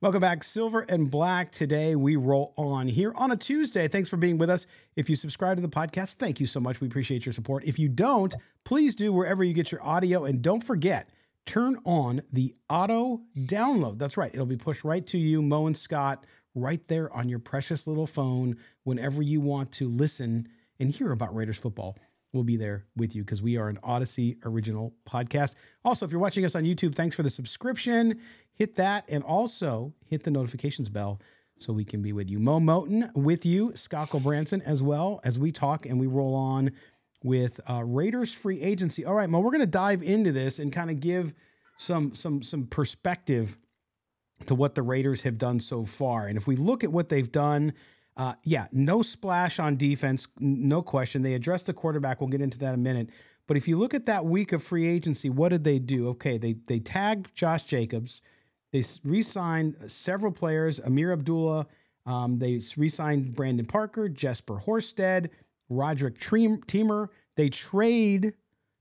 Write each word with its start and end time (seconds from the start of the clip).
Welcome 0.00 0.20
back, 0.20 0.44
Silver 0.44 0.82
and 0.88 1.10
Black. 1.10 1.50
Today 1.50 1.96
we 1.96 2.14
roll 2.14 2.54
on 2.56 2.86
here 2.86 3.12
on 3.16 3.32
a 3.32 3.36
Tuesday. 3.36 3.88
Thanks 3.88 4.08
for 4.08 4.16
being 4.16 4.38
with 4.38 4.48
us. 4.48 4.64
If 4.94 5.10
you 5.10 5.16
subscribe 5.16 5.56
to 5.56 5.60
the 5.60 5.68
podcast, 5.68 6.18
thank 6.18 6.38
you 6.38 6.46
so 6.46 6.60
much. 6.60 6.80
We 6.80 6.86
appreciate 6.86 7.26
your 7.26 7.32
support. 7.32 7.64
If 7.64 7.80
you 7.80 7.88
don't, 7.88 8.32
please 8.64 8.94
do 8.94 9.12
wherever 9.12 9.42
you 9.42 9.52
get 9.52 9.72
your 9.72 9.82
audio. 9.82 10.24
And 10.24 10.40
don't 10.40 10.62
forget, 10.62 11.10
turn 11.46 11.80
on 11.84 12.22
the 12.32 12.54
auto 12.70 13.22
download. 13.36 13.98
That's 13.98 14.16
right, 14.16 14.32
it'll 14.32 14.46
be 14.46 14.56
pushed 14.56 14.84
right 14.84 15.04
to 15.08 15.18
you, 15.18 15.42
Mo 15.42 15.66
and 15.66 15.76
Scott, 15.76 16.24
right 16.54 16.86
there 16.86 17.12
on 17.12 17.28
your 17.28 17.40
precious 17.40 17.88
little 17.88 18.06
phone 18.06 18.56
whenever 18.84 19.20
you 19.20 19.40
want 19.40 19.72
to 19.72 19.88
listen 19.88 20.46
and 20.78 20.92
hear 20.92 21.10
about 21.10 21.34
Raiders 21.34 21.58
football 21.58 21.96
we'll 22.32 22.44
be 22.44 22.56
there 22.56 22.84
with 22.96 23.14
you 23.14 23.24
because 23.24 23.42
we 23.42 23.56
are 23.56 23.68
an 23.68 23.78
Audacy 23.82 24.36
original 24.44 24.94
podcast. 25.08 25.54
Also, 25.84 26.04
if 26.04 26.12
you're 26.12 26.20
watching 26.20 26.44
us 26.44 26.54
on 26.54 26.64
YouTube, 26.64 26.94
thanks 26.94 27.16
for 27.16 27.22
the 27.22 27.30
subscription. 27.30 28.20
Hit 28.54 28.74
that 28.76 29.04
and 29.08 29.22
also 29.24 29.92
hit 30.06 30.24
the 30.24 30.30
notifications 30.30 30.88
bell 30.88 31.20
so 31.58 31.72
we 31.72 31.84
can 31.84 32.02
be 32.02 32.12
with 32.12 32.30
you. 32.30 32.38
Mo 32.38 32.60
Moton 32.60 33.12
with 33.14 33.44
you, 33.44 33.72
Scott 33.74 34.10
Branson 34.22 34.62
as 34.62 34.82
well 34.82 35.20
as 35.24 35.38
we 35.38 35.50
talk 35.50 35.86
and 35.86 35.98
we 35.98 36.06
roll 36.06 36.34
on 36.34 36.70
with 37.24 37.60
uh, 37.68 37.82
Raiders 37.84 38.32
free 38.32 38.60
agency. 38.60 39.04
All 39.04 39.14
right, 39.14 39.28
Mo, 39.28 39.40
we're 39.40 39.50
going 39.50 39.60
to 39.60 39.66
dive 39.66 40.02
into 40.02 40.32
this 40.32 40.58
and 40.58 40.72
kind 40.72 40.90
of 40.90 41.00
give 41.00 41.34
some 41.76 42.14
some 42.14 42.42
some 42.42 42.66
perspective 42.66 43.56
to 44.46 44.54
what 44.54 44.74
the 44.74 44.82
Raiders 44.82 45.22
have 45.22 45.38
done 45.38 45.58
so 45.58 45.84
far. 45.84 46.26
And 46.26 46.36
if 46.36 46.46
we 46.46 46.56
look 46.56 46.84
at 46.84 46.92
what 46.92 47.08
they've 47.08 47.30
done 47.30 47.72
uh, 48.18 48.34
yeah, 48.42 48.66
no 48.72 49.00
splash 49.00 49.60
on 49.60 49.76
defense, 49.76 50.26
no 50.40 50.82
question. 50.82 51.22
They 51.22 51.34
addressed 51.34 51.68
the 51.68 51.72
quarterback. 51.72 52.20
We'll 52.20 52.28
get 52.28 52.40
into 52.40 52.58
that 52.58 52.74
in 52.74 52.74
a 52.74 52.82
minute. 52.82 53.10
But 53.46 53.56
if 53.56 53.68
you 53.68 53.78
look 53.78 53.94
at 53.94 54.06
that 54.06 54.24
week 54.24 54.52
of 54.52 54.62
free 54.62 54.86
agency, 54.86 55.30
what 55.30 55.50
did 55.50 55.62
they 55.62 55.78
do? 55.78 56.08
Okay, 56.08 56.36
they 56.36 56.54
they 56.66 56.80
tagged 56.80 57.34
Josh 57.34 57.62
Jacobs. 57.62 58.20
They 58.72 58.82
re-signed 59.04 59.76
several 59.86 60.32
players. 60.32 60.80
Ameer 60.80 61.12
Abdullah. 61.12 61.66
Um, 62.04 62.38
they 62.38 62.60
re-signed 62.76 63.34
Brandon 63.34 63.64
Parker, 63.64 64.08
Jesper 64.08 64.62
Horsted, 64.66 65.30
Roderick 65.70 66.18
Teamer. 66.18 67.08
They 67.36 67.48
trade 67.48 68.34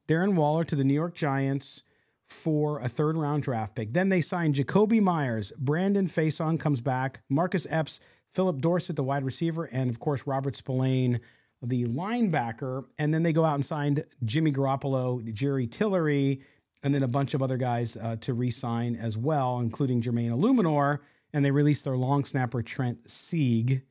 Darren 0.07 0.35
Waller 0.35 0.63
to 0.65 0.75
the 0.75 0.83
New 0.83 0.93
York 0.93 1.13
Giants 1.13 1.83
for 2.25 2.79
a 2.79 2.89
third 2.89 3.15
round 3.15 3.43
draft 3.43 3.75
pick. 3.75 3.93
Then 3.93 4.09
they 4.09 4.21
signed 4.21 4.55
Jakobi 4.55 5.01
Meyers. 5.01 5.53
Brandon 5.59 6.07
Facyson 6.07 6.59
comes 6.59 6.81
back. 6.81 7.21
Marcus 7.29 7.67
Epps 7.69 8.01
Phillip 8.37 8.61
Dorsett, 8.61 8.95
the 8.95 9.01
wide 9.01 9.23
receiver, 9.23 9.65
and 9.65 9.89
of 9.89 9.99
course 9.99 10.27
Robert 10.27 10.55
Spillane, 10.55 11.19
the 11.63 11.85
linebacker. 11.85 12.85
And 12.99 13.11
then 13.11 13.23
they 13.23 13.33
go 13.33 13.43
out 13.43 13.55
and 13.55 13.65
signed 13.65 14.05
Jimmy 14.25 14.51
Garoppolo, 14.51 15.33
Jerry 15.33 15.65
Tillery, 15.65 16.43
and 16.83 16.93
then 16.93 17.01
a 17.01 17.07
bunch 17.07 17.33
of 17.33 17.41
other 17.41 17.57
guys 17.57 17.97
uh, 17.97 18.15
to 18.17 18.35
re-sign 18.35 18.95
as 18.95 19.17
well, 19.17 19.57
including 19.57 20.03
Jermaine 20.03 20.29
Eluemunor. 20.29 20.99
And 21.33 21.43
they 21.43 21.49
released 21.49 21.83
their 21.83 21.97
long 21.97 22.25
snapper 22.25 22.61
Trent 22.61 23.09
Sieg 23.09 23.81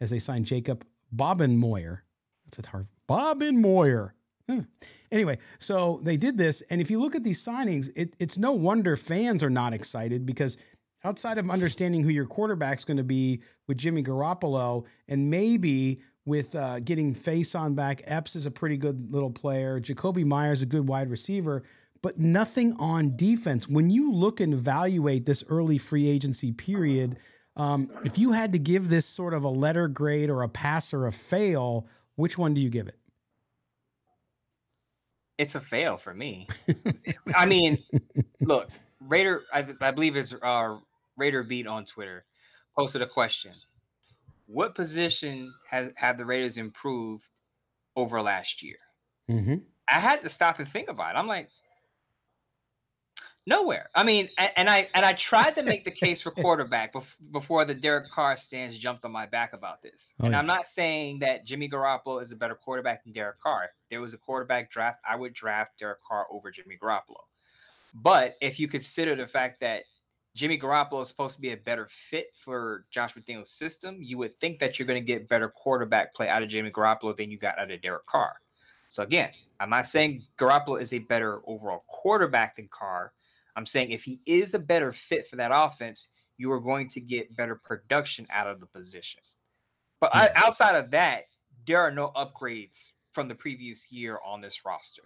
as 0.00 0.10
they 0.10 0.18
signed 0.18 0.46
Jacob 0.46 0.84
Bobenmoyer. 1.14 2.00
That's 2.46 2.66
a 2.66 2.68
hard 2.68 2.88
Bobenmoyer. 3.08 4.10
Hmm. 4.48 4.62
Anyway, 5.12 5.38
so 5.60 6.00
they 6.02 6.16
did 6.16 6.36
this, 6.36 6.62
and 6.70 6.80
if 6.80 6.90
you 6.90 6.98
look 6.98 7.14
at 7.14 7.22
these 7.22 7.40
signings, 7.44 7.90
it, 7.94 8.16
it's 8.18 8.36
no 8.36 8.50
wonder 8.52 8.96
fans 8.96 9.44
are 9.44 9.50
not 9.50 9.74
excited 9.74 10.26
because 10.26 10.56
outside 11.04 11.38
of 11.38 11.50
understanding 11.50 12.02
who 12.02 12.10
your 12.10 12.26
quarterback's 12.26 12.84
going 12.84 12.96
to 12.96 13.04
be 13.04 13.42
with 13.66 13.78
Jimmy 13.78 14.02
Garoppolo 14.02 14.84
and 15.08 15.30
maybe 15.30 16.00
with 16.24 16.54
uh, 16.54 16.78
getting 16.80 17.16
on 17.54 17.74
back, 17.74 18.02
Epps 18.04 18.36
is 18.36 18.46
a 18.46 18.50
pretty 18.50 18.76
good 18.76 19.12
little 19.12 19.30
player. 19.30 19.80
Jakobi 19.80 20.24
Meyers 20.24 20.62
a 20.62 20.66
good 20.66 20.88
wide 20.88 21.10
receiver, 21.10 21.64
but 22.00 22.18
nothing 22.18 22.74
on 22.74 23.16
defense. 23.16 23.68
When 23.68 23.90
you 23.90 24.12
look 24.12 24.40
and 24.40 24.54
evaluate 24.54 25.26
this 25.26 25.42
early 25.48 25.78
free 25.78 26.08
agency 26.08 26.52
period, 26.52 27.16
um, 27.56 27.90
if 28.04 28.18
you 28.18 28.32
had 28.32 28.52
to 28.52 28.58
give 28.58 28.88
this 28.88 29.04
sort 29.06 29.34
of 29.34 29.44
a 29.44 29.48
letter 29.48 29.88
grade 29.88 30.30
or 30.30 30.42
a 30.42 30.48
pass 30.48 30.94
or 30.94 31.06
a 31.06 31.12
fail, 31.12 31.86
which 32.14 32.38
one 32.38 32.54
do 32.54 32.60
you 32.60 32.70
give 32.70 32.88
it? 32.88 32.98
It's 35.38 35.54
a 35.54 35.60
fail 35.60 35.96
for 35.96 36.14
me. 36.14 36.46
I 37.34 37.46
mean, 37.46 37.82
look, 38.40 38.68
Raider, 39.00 39.42
I, 39.52 39.66
I 39.80 39.90
believe 39.90 40.16
is 40.16 40.34
uh, 40.40 40.76
Raider 41.16 41.42
Beat 41.42 41.66
on 41.66 41.84
Twitter 41.84 42.24
posted 42.76 43.02
a 43.02 43.06
question. 43.06 43.52
What 44.46 44.74
position 44.74 45.52
has 45.70 45.90
have 45.96 46.18
the 46.18 46.24
Raiders 46.24 46.58
improved 46.58 47.28
over 47.96 48.20
last 48.20 48.62
year? 48.62 48.76
Mm-hmm. 49.30 49.56
I 49.88 50.00
had 50.00 50.22
to 50.22 50.28
stop 50.28 50.58
and 50.58 50.68
think 50.68 50.88
about 50.88 51.14
it. 51.14 51.18
I'm 51.18 51.26
like, 51.26 51.48
nowhere. 53.46 53.88
I 53.94 54.04
mean, 54.04 54.28
and, 54.38 54.68
I 54.68 54.88
and 54.94 55.04
I 55.04 55.12
tried 55.12 55.54
to 55.56 55.62
make 55.62 55.84
the 55.84 55.90
case 55.90 56.20
for 56.22 56.30
quarterback 56.42 56.94
before 57.30 57.64
the 57.64 57.74
Derek 57.74 58.10
Carr 58.10 58.36
stands 58.36 58.76
jumped 58.78 59.04
on 59.04 59.12
my 59.12 59.26
back 59.26 59.52
about 59.52 59.82
this. 59.82 60.14
Oh, 60.20 60.24
and 60.24 60.32
yeah. 60.32 60.38
I'm 60.38 60.46
not 60.46 60.66
saying 60.66 61.20
that 61.20 61.44
Jimmy 61.44 61.68
Garoppolo 61.68 62.20
is 62.22 62.32
a 62.32 62.36
better 62.36 62.54
quarterback 62.54 63.04
than 63.04 63.12
Derek 63.12 63.40
Carr. 63.40 63.64
If 63.64 63.70
there 63.90 64.00
was 64.00 64.14
a 64.14 64.18
quarterback 64.18 64.70
draft, 64.70 65.00
I 65.08 65.16
would 65.16 65.32
draft 65.32 65.78
Derek 65.78 66.02
Carr 66.02 66.26
over 66.30 66.50
Jimmy 66.50 66.78
Garoppolo. 66.80 67.20
But 67.94 68.36
if 68.40 68.58
you 68.58 68.68
consider 68.68 69.14
the 69.14 69.26
fact 69.26 69.60
that 69.60 69.84
Jimmy 70.34 70.58
Garoppolo 70.58 71.02
is 71.02 71.08
supposed 71.08 71.34
to 71.34 71.40
be 71.40 71.52
a 71.52 71.56
better 71.56 71.88
fit 71.90 72.28
for 72.34 72.86
Josh 72.90 73.14
McDaniel's 73.14 73.50
system, 73.50 73.98
you 74.00 74.16
would 74.18 74.36
think 74.38 74.58
that 74.60 74.78
you're 74.78 74.86
going 74.86 75.00
to 75.00 75.04
get 75.06 75.28
better 75.28 75.48
quarterback 75.48 76.14
play 76.14 76.28
out 76.28 76.42
of 76.42 76.48
Jimmy 76.48 76.70
Garoppolo 76.70 77.14
than 77.16 77.30
you 77.30 77.38
got 77.38 77.58
out 77.58 77.70
of 77.70 77.82
Derek 77.82 78.06
Carr. 78.06 78.36
So 78.88 79.02
again, 79.02 79.30
I'm 79.60 79.70
not 79.70 79.86
saying 79.86 80.22
Garoppolo 80.38 80.80
is 80.80 80.92
a 80.92 80.98
better 80.98 81.42
overall 81.46 81.84
quarterback 81.86 82.56
than 82.56 82.68
Carr. 82.68 83.12
I'm 83.56 83.66
saying 83.66 83.90
if 83.90 84.04
he 84.04 84.20
is 84.24 84.54
a 84.54 84.58
better 84.58 84.92
fit 84.92 85.28
for 85.28 85.36
that 85.36 85.50
offense, 85.52 86.08
you 86.38 86.50
are 86.52 86.60
going 86.60 86.88
to 86.88 87.00
get 87.00 87.36
better 87.36 87.54
production 87.54 88.26
out 88.30 88.46
of 88.46 88.60
the 88.60 88.66
position. 88.66 89.22
But 90.00 90.14
I, 90.14 90.26
hmm. 90.26 90.32
outside 90.36 90.74
of 90.74 90.90
that, 90.92 91.24
there 91.66 91.80
are 91.80 91.90
no 91.90 92.10
upgrades 92.16 92.90
from 93.12 93.28
the 93.28 93.34
previous 93.34 93.92
year 93.92 94.18
on 94.24 94.40
this 94.40 94.64
roster. 94.64 95.02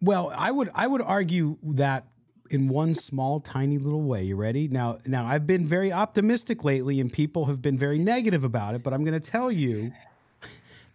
Well, 0.00 0.32
I 0.36 0.50
would 0.50 0.70
I 0.74 0.86
would 0.86 1.02
argue 1.02 1.58
that 1.62 2.06
in 2.50 2.68
one 2.68 2.94
small 2.94 3.40
tiny 3.40 3.78
little 3.78 4.02
way. 4.02 4.24
You 4.24 4.36
ready? 4.36 4.68
Now 4.68 4.98
now 5.06 5.26
I've 5.26 5.46
been 5.46 5.66
very 5.66 5.92
optimistic 5.92 6.64
lately 6.64 7.00
and 7.00 7.12
people 7.12 7.46
have 7.46 7.62
been 7.62 7.78
very 7.78 7.98
negative 7.98 8.44
about 8.44 8.74
it, 8.74 8.82
but 8.82 8.92
I'm 8.92 9.04
going 9.04 9.18
to 9.18 9.30
tell 9.30 9.50
you 9.50 9.92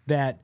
that 0.07 0.41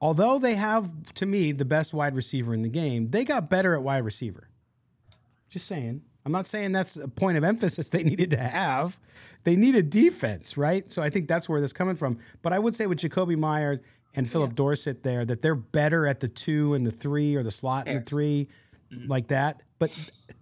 although 0.00 0.38
they 0.38 0.54
have 0.54 0.90
to 1.14 1.26
me 1.26 1.52
the 1.52 1.64
best 1.64 1.94
wide 1.94 2.14
receiver 2.14 2.52
in 2.52 2.62
the 2.62 2.68
game, 2.68 3.08
they 3.08 3.24
got 3.24 3.48
better 3.48 3.74
at 3.74 3.82
wide 3.82 4.04
receiver. 4.04 4.48
Just 5.48 5.66
saying. 5.66 6.02
I'm 6.26 6.32
not 6.32 6.46
saying 6.46 6.72
that's 6.72 6.96
a 6.96 7.08
point 7.08 7.38
of 7.38 7.44
emphasis 7.44 7.88
they 7.88 8.02
needed 8.02 8.30
to 8.30 8.38
have. 8.38 8.98
They 9.44 9.56
needed 9.56 9.88
defense, 9.88 10.56
right? 10.56 10.90
So 10.92 11.02
I 11.02 11.08
think 11.08 11.28
that's 11.28 11.48
where 11.48 11.60
this 11.60 11.72
coming 11.72 11.96
from. 11.96 12.18
But 12.42 12.52
I 12.52 12.58
would 12.58 12.74
say 12.74 12.86
with 12.86 12.98
Jakobi 12.98 13.38
Meyer 13.38 13.80
and 14.14 14.28
Philip 14.28 14.50
yeah. 14.50 14.56
Dorsett 14.56 15.02
there 15.02 15.24
that 15.24 15.40
they're 15.40 15.54
better 15.54 16.06
at 16.06 16.20
the 16.20 16.28
two 16.28 16.74
and 16.74 16.86
the 16.86 16.90
three 16.90 17.36
or 17.36 17.42
the 17.42 17.50
slot 17.50 17.88
and 17.88 18.00
the 18.00 18.04
3 18.04 18.48
mm-hmm. 18.92 19.10
like 19.10 19.28
that. 19.28 19.62
But 19.78 19.92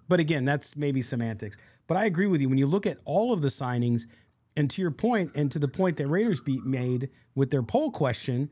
but 0.08 0.20
again, 0.20 0.44
that's 0.44 0.76
maybe 0.76 1.02
semantics. 1.02 1.56
But 1.86 1.96
I 1.96 2.06
agree 2.06 2.26
with 2.26 2.41
you. 2.41 2.48
When 2.48 2.58
you 2.58 2.66
look 2.66 2.86
at 2.86 2.98
all 3.04 3.32
of 3.32 3.43
the 3.43 3.49
signings, 3.49 4.06
and 4.56 4.69
to 4.70 4.82
your 4.82 4.90
point, 4.90 5.31
and 5.34 5.52
to 5.52 5.58
the 5.58 5.69
point 5.69 5.96
that 5.99 6.08
Raiders 6.08 6.40
beat 6.40 6.64
made 6.64 7.10
with 7.34 7.50
their 7.50 7.62
poll 7.62 7.90
question, 7.90 8.50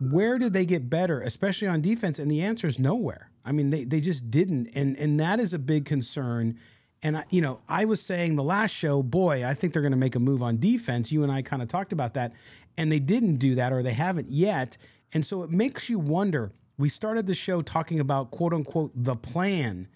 where 0.00 0.38
did 0.38 0.52
they 0.52 0.64
get 0.64 0.88
better, 0.88 1.20
especially 1.20 1.66
on 1.68 1.80
defense? 1.80 2.18
And 2.18 2.30
the 2.30 2.42
answer 2.42 2.66
is 2.66 2.78
nowhere. 2.78 3.30
I 3.44 3.52
mean, 3.52 3.70
they 3.70 3.84
they 3.84 4.00
just 4.00 4.30
didn't, 4.30 4.68
and 4.74 4.96
and 4.96 5.18
that 5.18 5.40
is 5.40 5.54
a 5.54 5.58
big 5.58 5.84
concern. 5.84 6.58
And 7.02 7.18
I, 7.18 7.24
you 7.30 7.40
know, 7.40 7.60
I 7.68 7.84
was 7.84 8.00
saying 8.02 8.36
the 8.36 8.42
last 8.42 8.72
show, 8.72 9.02
boy, 9.02 9.44
I 9.44 9.54
think 9.54 9.72
they're 9.72 9.82
going 9.82 9.92
to 9.92 9.98
make 9.98 10.16
a 10.16 10.20
move 10.20 10.42
on 10.42 10.58
defense. 10.58 11.12
You 11.12 11.22
and 11.22 11.32
I 11.32 11.42
kind 11.42 11.62
of 11.62 11.68
talked 11.68 11.92
about 11.92 12.14
that, 12.14 12.32
and 12.76 12.90
they 12.90 12.98
didn't 12.98 13.36
do 13.36 13.54
that, 13.54 13.72
or 13.72 13.82
they 13.82 13.92
haven't 13.92 14.30
yet. 14.30 14.76
And 15.12 15.24
so 15.24 15.42
it 15.42 15.50
makes 15.50 15.88
you 15.88 15.98
wonder. 15.98 16.52
We 16.76 16.88
started 16.88 17.26
the 17.26 17.34
show 17.34 17.62
talking 17.62 17.98
about 17.98 18.30
quote 18.30 18.52
unquote 18.52 18.92
the 18.94 19.16
plan 19.16 19.88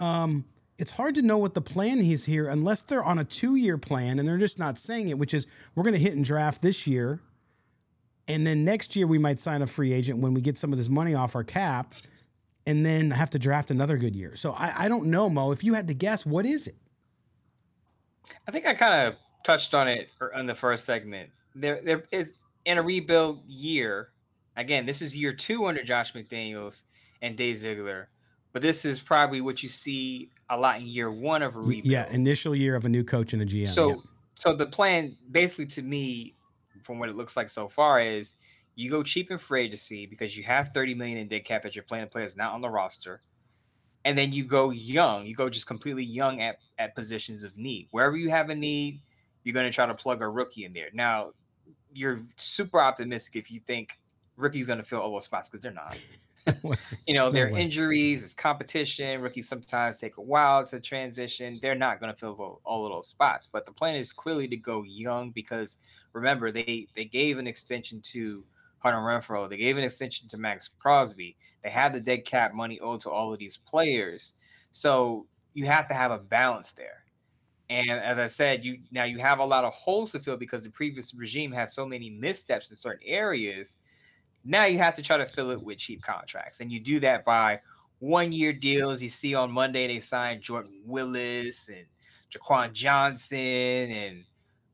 um, 0.00 0.44
it's 0.78 0.90
hard 0.90 1.14
to 1.16 1.22
know 1.22 1.36
what 1.36 1.54
the 1.54 1.60
plan 1.60 2.00
is 2.00 2.24
here 2.24 2.48
unless 2.48 2.82
they're 2.82 3.04
on 3.04 3.18
a 3.18 3.24
two 3.24 3.56
year 3.56 3.76
plan 3.76 4.18
and 4.18 4.26
they're 4.26 4.38
just 4.38 4.58
not 4.58 4.78
saying 4.78 5.08
it, 5.08 5.18
which 5.18 5.34
is 5.34 5.46
we're 5.74 5.82
going 5.82 5.94
to 5.94 6.00
hit 6.00 6.14
and 6.14 6.24
draft 6.24 6.62
this 6.62 6.86
year. 6.86 7.20
And 8.26 8.46
then 8.46 8.64
next 8.64 8.96
year 8.96 9.06
we 9.06 9.18
might 9.18 9.38
sign 9.38 9.60
a 9.60 9.66
free 9.66 9.92
agent 9.92 10.18
when 10.18 10.32
we 10.32 10.40
get 10.40 10.56
some 10.56 10.72
of 10.72 10.78
this 10.78 10.88
money 10.88 11.14
off 11.14 11.34
our 11.34 11.44
cap 11.44 11.94
and 12.66 12.84
then 12.84 13.10
have 13.10 13.30
to 13.30 13.38
draft 13.38 13.70
another 13.70 13.98
good 13.98 14.16
year. 14.16 14.36
So 14.36 14.52
I, 14.52 14.84
I 14.84 14.88
don't 14.88 15.06
know, 15.06 15.28
Mo. 15.28 15.50
If 15.50 15.62
you 15.64 15.74
had 15.74 15.88
to 15.88 15.94
guess, 15.94 16.24
what 16.24 16.46
is 16.46 16.66
it? 16.66 16.76
I 18.46 18.50
think 18.50 18.66
I 18.66 18.74
kind 18.74 18.94
of 18.94 19.16
touched 19.44 19.74
on 19.74 19.88
it 19.88 20.12
in 20.38 20.46
the 20.46 20.54
first 20.54 20.84
segment. 20.84 21.30
There, 21.54 21.80
there 21.84 22.04
is 22.10 22.36
in 22.64 22.78
a 22.78 22.82
rebuild 22.82 23.44
year. 23.46 24.10
Again, 24.56 24.86
this 24.86 25.02
is 25.02 25.16
year 25.16 25.32
two 25.32 25.66
under 25.66 25.82
Josh 25.82 26.12
McDaniels 26.12 26.82
and 27.22 27.36
Dave 27.36 27.56
Ziegler, 27.56 28.08
but 28.52 28.62
this 28.62 28.84
is 28.84 29.00
probably 29.00 29.40
what 29.40 29.62
you 29.62 29.68
see 29.68 30.30
a 30.48 30.56
lot 30.56 30.80
in 30.80 30.86
year 30.86 31.10
one 31.10 31.42
of 31.42 31.56
a 31.56 31.60
rebuild. 31.60 31.86
Yeah, 31.86 32.08
initial 32.10 32.54
year 32.54 32.74
of 32.74 32.84
a 32.84 32.88
new 32.88 33.04
coach 33.04 33.32
and 33.32 33.42
a 33.42 33.46
GM. 33.46 33.68
So, 33.68 33.90
yeah. 33.90 33.96
so 34.34 34.54
the 34.54 34.66
plan, 34.66 35.16
basically, 35.30 35.66
to 35.66 35.82
me, 35.82 36.34
from 36.82 36.98
what 36.98 37.08
it 37.08 37.16
looks 37.16 37.36
like 37.36 37.48
so 37.48 37.68
far, 37.68 38.00
is 38.00 38.34
you 38.74 38.90
go 38.90 39.02
cheap 39.02 39.30
in 39.30 39.38
free 39.38 39.64
agency 39.64 40.06
because 40.06 40.36
you 40.36 40.42
have 40.44 40.70
30 40.74 40.94
million 40.94 41.18
in 41.18 41.28
dead 41.28 41.44
cap 41.44 41.62
that 41.62 41.76
you're 41.76 41.84
playing 41.84 42.08
players 42.08 42.36
not 42.36 42.52
on 42.52 42.60
the 42.60 42.68
roster. 42.68 43.22
And 44.04 44.16
then 44.16 44.32
you 44.32 44.44
go 44.44 44.70
young, 44.70 45.26
you 45.26 45.34
go 45.34 45.50
just 45.50 45.66
completely 45.66 46.04
young 46.04 46.40
at, 46.40 46.56
at 46.78 46.94
positions 46.94 47.44
of 47.44 47.56
need. 47.58 47.88
Wherever 47.90 48.16
you 48.16 48.30
have 48.30 48.48
a 48.48 48.54
need, 48.54 49.02
you're 49.44 49.52
going 49.52 49.66
to 49.66 49.72
try 49.72 49.84
to 49.84 49.94
plug 49.94 50.22
a 50.22 50.28
rookie 50.28 50.64
in 50.64 50.72
there. 50.72 50.88
Now, 50.94 51.32
you're 51.92 52.20
super 52.36 52.80
optimistic 52.80 53.36
if 53.36 53.50
you 53.50 53.60
think 53.60 53.98
rookie's 54.36 54.68
going 54.68 54.78
to 54.78 54.84
fill 54.84 55.00
all 55.00 55.12
those 55.12 55.24
spots 55.24 55.50
because 55.50 55.62
they're 55.62 55.72
not. 55.72 55.98
you 57.06 57.14
know, 57.14 57.30
their 57.30 57.48
injuries, 57.48 58.24
it's 58.24 58.34
competition. 58.34 59.20
Rookies 59.20 59.48
sometimes 59.48 59.98
take 59.98 60.16
a 60.16 60.22
while 60.22 60.64
to 60.66 60.80
transition. 60.80 61.58
They're 61.60 61.74
not 61.74 62.00
going 62.00 62.12
to 62.12 62.18
fill 62.18 62.60
all 62.64 62.86
of 62.86 62.92
those 62.92 63.08
spots. 63.08 63.48
But 63.50 63.66
the 63.66 63.72
plan 63.72 63.96
is 63.96 64.12
clearly 64.12 64.48
to 64.48 64.56
go 64.56 64.82
young 64.82 65.30
because 65.30 65.78
remember 66.12 66.52
they 66.52 66.88
they 66.94 67.04
gave 67.04 67.38
an 67.38 67.46
extension 67.46 68.00
to 68.12 68.44
Hunter 68.78 68.98
Renfrow. 68.98 69.48
They 69.48 69.56
gave 69.56 69.76
an 69.76 69.84
extension 69.84 70.28
to 70.28 70.38
Maxx 70.38 70.68
Crosby. 70.78 71.36
They 71.62 71.70
had 71.70 71.92
the 71.92 72.00
dead 72.00 72.24
cap 72.24 72.54
money 72.54 72.80
owed 72.80 73.00
to 73.00 73.10
all 73.10 73.32
of 73.32 73.38
these 73.38 73.56
players. 73.56 74.34
So 74.72 75.26
you 75.54 75.66
have 75.66 75.88
to 75.88 75.94
have 75.94 76.10
a 76.10 76.18
balance 76.18 76.72
there. 76.72 77.04
And 77.68 77.90
as 77.90 78.18
I 78.18 78.26
said, 78.26 78.64
you 78.64 78.80
now 78.90 79.04
you 79.04 79.18
have 79.18 79.38
a 79.38 79.44
lot 79.44 79.64
of 79.64 79.72
holes 79.72 80.10
to 80.12 80.18
fill 80.18 80.36
because 80.36 80.64
the 80.64 80.70
previous 80.70 81.14
regime 81.14 81.52
had 81.52 81.70
so 81.70 81.86
many 81.86 82.10
missteps 82.10 82.70
in 82.70 82.76
certain 82.76 83.06
areas. 83.06 83.76
Now 84.44 84.64
you 84.64 84.78
have 84.78 84.94
to 84.94 85.02
try 85.02 85.16
to 85.16 85.26
fill 85.26 85.50
it 85.50 85.62
with 85.62 85.78
cheap 85.78 86.02
contracts. 86.02 86.60
And 86.60 86.72
you 86.72 86.80
do 86.80 87.00
that 87.00 87.24
by 87.24 87.60
one 87.98 88.32
year 88.32 88.52
deals. 88.52 89.02
You 89.02 89.08
see 89.08 89.34
on 89.34 89.50
Monday 89.50 89.86
they 89.86 90.00
signed 90.00 90.42
Jordan 90.42 90.80
Willis 90.84 91.68
and 91.68 91.86
Jaquan 92.32 92.72
Johnson 92.72 93.38
and 93.38 94.24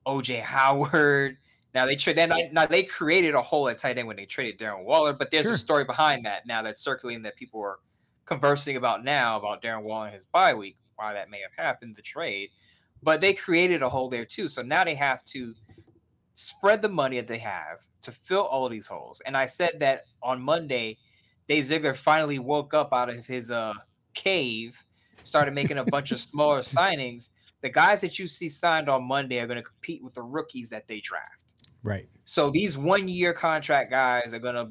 OJ 0.07 0.41
Howard. 0.41 1.37
Now 1.75 1.85
they 1.85 1.97
tra- 1.97 2.15
then 2.15 2.33
now 2.53 2.65
they 2.67 2.85
created 2.85 3.35
a 3.35 3.43
hole 3.43 3.69
at 3.69 3.79
tight 3.79 3.99
end 3.99 4.09
when 4.09 4.17
they 4.17 4.25
traded 4.25 4.59
Darren 4.59 4.85
Waller, 4.85 5.13
but 5.13 5.31
there's 5.31 5.45
sure. 5.45 5.55
a 5.55 5.59
story 5.59 5.85
behind 5.85 6.25
that 6.25 6.47
now 6.47 6.62
that's 6.62 6.83
circulating 6.83 7.23
that 7.25 7.37
people 7.37 7.61
are 7.61 7.81
conversing 8.25 8.77
about 8.77 9.05
now 9.05 9.39
about 9.39 9.62
Darren 9.62 9.83
Waller 9.83 10.07
and 10.07 10.15
his 10.15 10.25
bye 10.25 10.55
week, 10.55 10.79
why 10.97 11.12
that 11.12 11.29
may 11.29 11.41
have 11.41 11.53
happened, 11.57 11.95
the 11.95 12.03
trade. 12.03 12.51
But 13.03 13.21
they 13.21 13.35
created 13.35 13.83
a 13.83 13.91
hole 13.91 14.09
there 14.09 14.25
too. 14.25 14.49
So 14.49 14.62
now 14.62 14.85
they 14.85 14.95
have 14.95 15.23
to 15.27 15.55
spread 16.37 16.83
the 16.83 16.88
money 16.88 17.17
that 17.17 17.27
they 17.27 17.38
have 17.38 17.81
to 18.03 18.12
fill 18.12 18.43
all 18.43 18.65
of 18.67 18.71
these 18.71 18.87
holes. 18.87 19.21
And 19.27 19.37
I 19.37 19.47
said 19.47 19.81
that 19.81 20.03
on 20.23 20.41
Monday, 20.41 20.99
Dave 21.49 21.65
Ziegler 21.65 21.94
finally 21.94 22.38
woke 22.38 22.75
up 22.75 22.93
out 22.93 23.09
of 23.09 23.27
his 23.27 23.50
uh 23.50 23.73
cave, 24.15 24.83
started 25.23 25.55
making 25.55 25.79
a 25.79 25.85
bunch 25.85 26.12
of 26.12 26.21
smaller 26.21 26.61
signings. 26.61 27.31
The 27.62 27.71
guys 27.71 28.00
that 28.03 28.19
you 28.19 28.27
see 28.27 28.49
signed 28.49 28.88
on 28.88 29.03
Monday 29.03 29.41
are 29.41 29.47
going 29.47 29.56
to 29.56 29.62
compete 29.62 30.05
with 30.05 30.15
the 30.15 30.23
rookies 30.23 30.71
that 30.71 30.87
they 30.87 31.00
draft. 31.00 31.55
Right. 31.83 32.09
So 32.25 32.50
these 32.50 32.77
one 32.77 33.09
year 33.09 33.33
contract 33.33 33.91
guys 33.91 34.35
are 34.35 34.38
going 34.38 34.55
to 34.56 34.71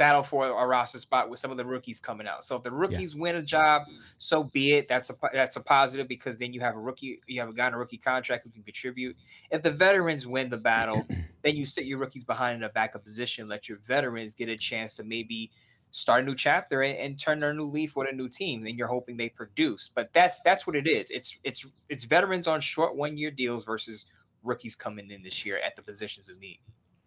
battle 0.00 0.22
for 0.22 0.46
a 0.46 0.66
roster 0.66 0.98
spot 0.98 1.28
with 1.28 1.38
some 1.38 1.50
of 1.50 1.58
the 1.58 1.64
rookies 1.64 2.00
coming 2.00 2.26
out. 2.26 2.42
So 2.42 2.56
if 2.56 2.62
the 2.62 2.72
rookies 2.72 3.14
yeah. 3.14 3.20
win 3.20 3.36
a 3.36 3.42
job, 3.42 3.82
so 4.16 4.44
be 4.44 4.72
it. 4.72 4.88
That's 4.88 5.10
a 5.10 5.14
that's 5.34 5.56
a 5.56 5.60
positive 5.60 6.08
because 6.08 6.38
then 6.38 6.54
you 6.54 6.60
have 6.62 6.74
a 6.74 6.78
rookie, 6.78 7.20
you 7.26 7.38
have 7.38 7.50
a 7.50 7.52
guy 7.52 7.68
in 7.68 7.74
a 7.74 7.78
rookie 7.78 7.98
contract 7.98 8.44
who 8.44 8.50
can 8.50 8.62
contribute. 8.62 9.14
If 9.50 9.62
the 9.62 9.70
veterans 9.70 10.26
win 10.26 10.48
the 10.48 10.56
battle, 10.56 11.06
then 11.44 11.54
you 11.54 11.66
sit 11.66 11.84
your 11.84 11.98
rookies 11.98 12.24
behind 12.24 12.56
in 12.56 12.62
a 12.62 12.70
backup 12.70 13.04
position, 13.04 13.46
let 13.46 13.68
your 13.68 13.76
veterans 13.86 14.34
get 14.34 14.48
a 14.48 14.56
chance 14.56 14.94
to 14.94 15.04
maybe 15.04 15.50
start 15.90 16.22
a 16.22 16.26
new 16.26 16.34
chapter 16.34 16.80
and, 16.80 16.96
and 16.96 17.18
turn 17.18 17.38
their 17.38 17.52
new 17.52 17.68
leaf 17.68 17.94
with 17.94 18.08
a 18.10 18.16
new 18.16 18.30
team. 18.30 18.64
And 18.64 18.78
you're 18.78 18.88
hoping 18.88 19.18
they 19.18 19.28
produce. 19.28 19.90
But 19.94 20.14
that's 20.14 20.40
that's 20.40 20.66
what 20.66 20.76
it 20.76 20.86
is. 20.86 21.10
It's 21.10 21.36
it's 21.44 21.66
it's 21.90 22.04
veterans 22.04 22.48
on 22.48 22.62
short 22.62 22.96
one 22.96 23.18
year 23.18 23.30
deals 23.30 23.66
versus 23.66 24.06
rookies 24.42 24.74
coming 24.74 25.10
in 25.10 25.22
this 25.22 25.44
year 25.44 25.58
at 25.58 25.76
the 25.76 25.82
positions 25.82 26.30
of 26.30 26.40
need. 26.40 26.60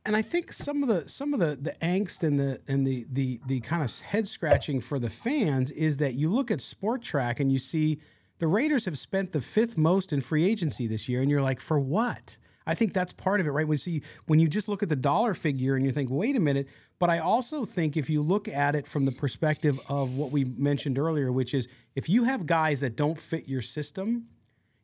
And 0.05 0.17
I 0.17 0.21
think 0.21 0.51
some 0.51 0.83
of 0.83 0.89
the 0.89 1.07
some 1.07 1.33
of 1.33 1.39
the 1.39 1.55
the 1.55 1.71
angst 1.81 2.23
and 2.23 2.37
the 2.37 2.59
and 2.67 2.85
the 2.85 3.05
the 3.11 3.39
the 3.47 3.61
kind 3.61 3.83
of 3.83 3.99
head 4.01 4.27
scratching 4.27 4.81
for 4.81 4.99
the 4.99 5.09
fans 5.09 5.71
is 5.71 5.97
that 5.97 6.15
you 6.15 6.29
look 6.29 6.51
at 6.51 6.59
Spotrac 6.59 7.39
and 7.39 7.51
you 7.51 7.59
see 7.59 7.99
the 8.39 8.47
Raiders 8.47 8.83
have 8.85 8.97
spent 8.97 9.31
the 9.31 9.39
fifth 9.39 9.77
most 9.77 10.11
in 10.11 10.19
free 10.19 10.43
agency 10.43 10.87
this 10.87 11.07
year, 11.07 11.21
and 11.21 11.31
you're 11.31 11.41
like, 11.41 11.61
for 11.61 11.79
what? 11.79 12.37
I 12.65 12.75
think 12.75 12.93
that's 12.93 13.13
part 13.13 13.39
of 13.39 13.47
it, 13.47 13.51
right? 13.51 13.67
When 13.67 13.77
see 13.77 14.01
when 14.25 14.39
you 14.39 14.47
just 14.47 14.67
look 14.67 14.83
at 14.83 14.89
the 14.89 14.95
dollar 14.95 15.33
figure 15.33 15.75
and 15.75 15.85
you 15.85 15.91
think, 15.91 16.09
wait 16.09 16.35
a 16.35 16.39
minute. 16.39 16.67
But 16.99 17.09
I 17.09 17.19
also 17.19 17.65
think 17.65 17.95
if 17.97 18.09
you 18.09 18.21
look 18.21 18.47
at 18.47 18.75
it 18.75 18.87
from 18.87 19.03
the 19.03 19.11
perspective 19.11 19.79
of 19.87 20.15
what 20.15 20.31
we 20.31 20.43
mentioned 20.45 20.97
earlier, 20.97 21.31
which 21.31 21.53
is 21.53 21.67
if 21.95 22.09
you 22.09 22.23
have 22.25 22.45
guys 22.45 22.81
that 22.81 22.95
don't 22.95 23.19
fit 23.19 23.47
your 23.47 23.61
system, 23.61 24.27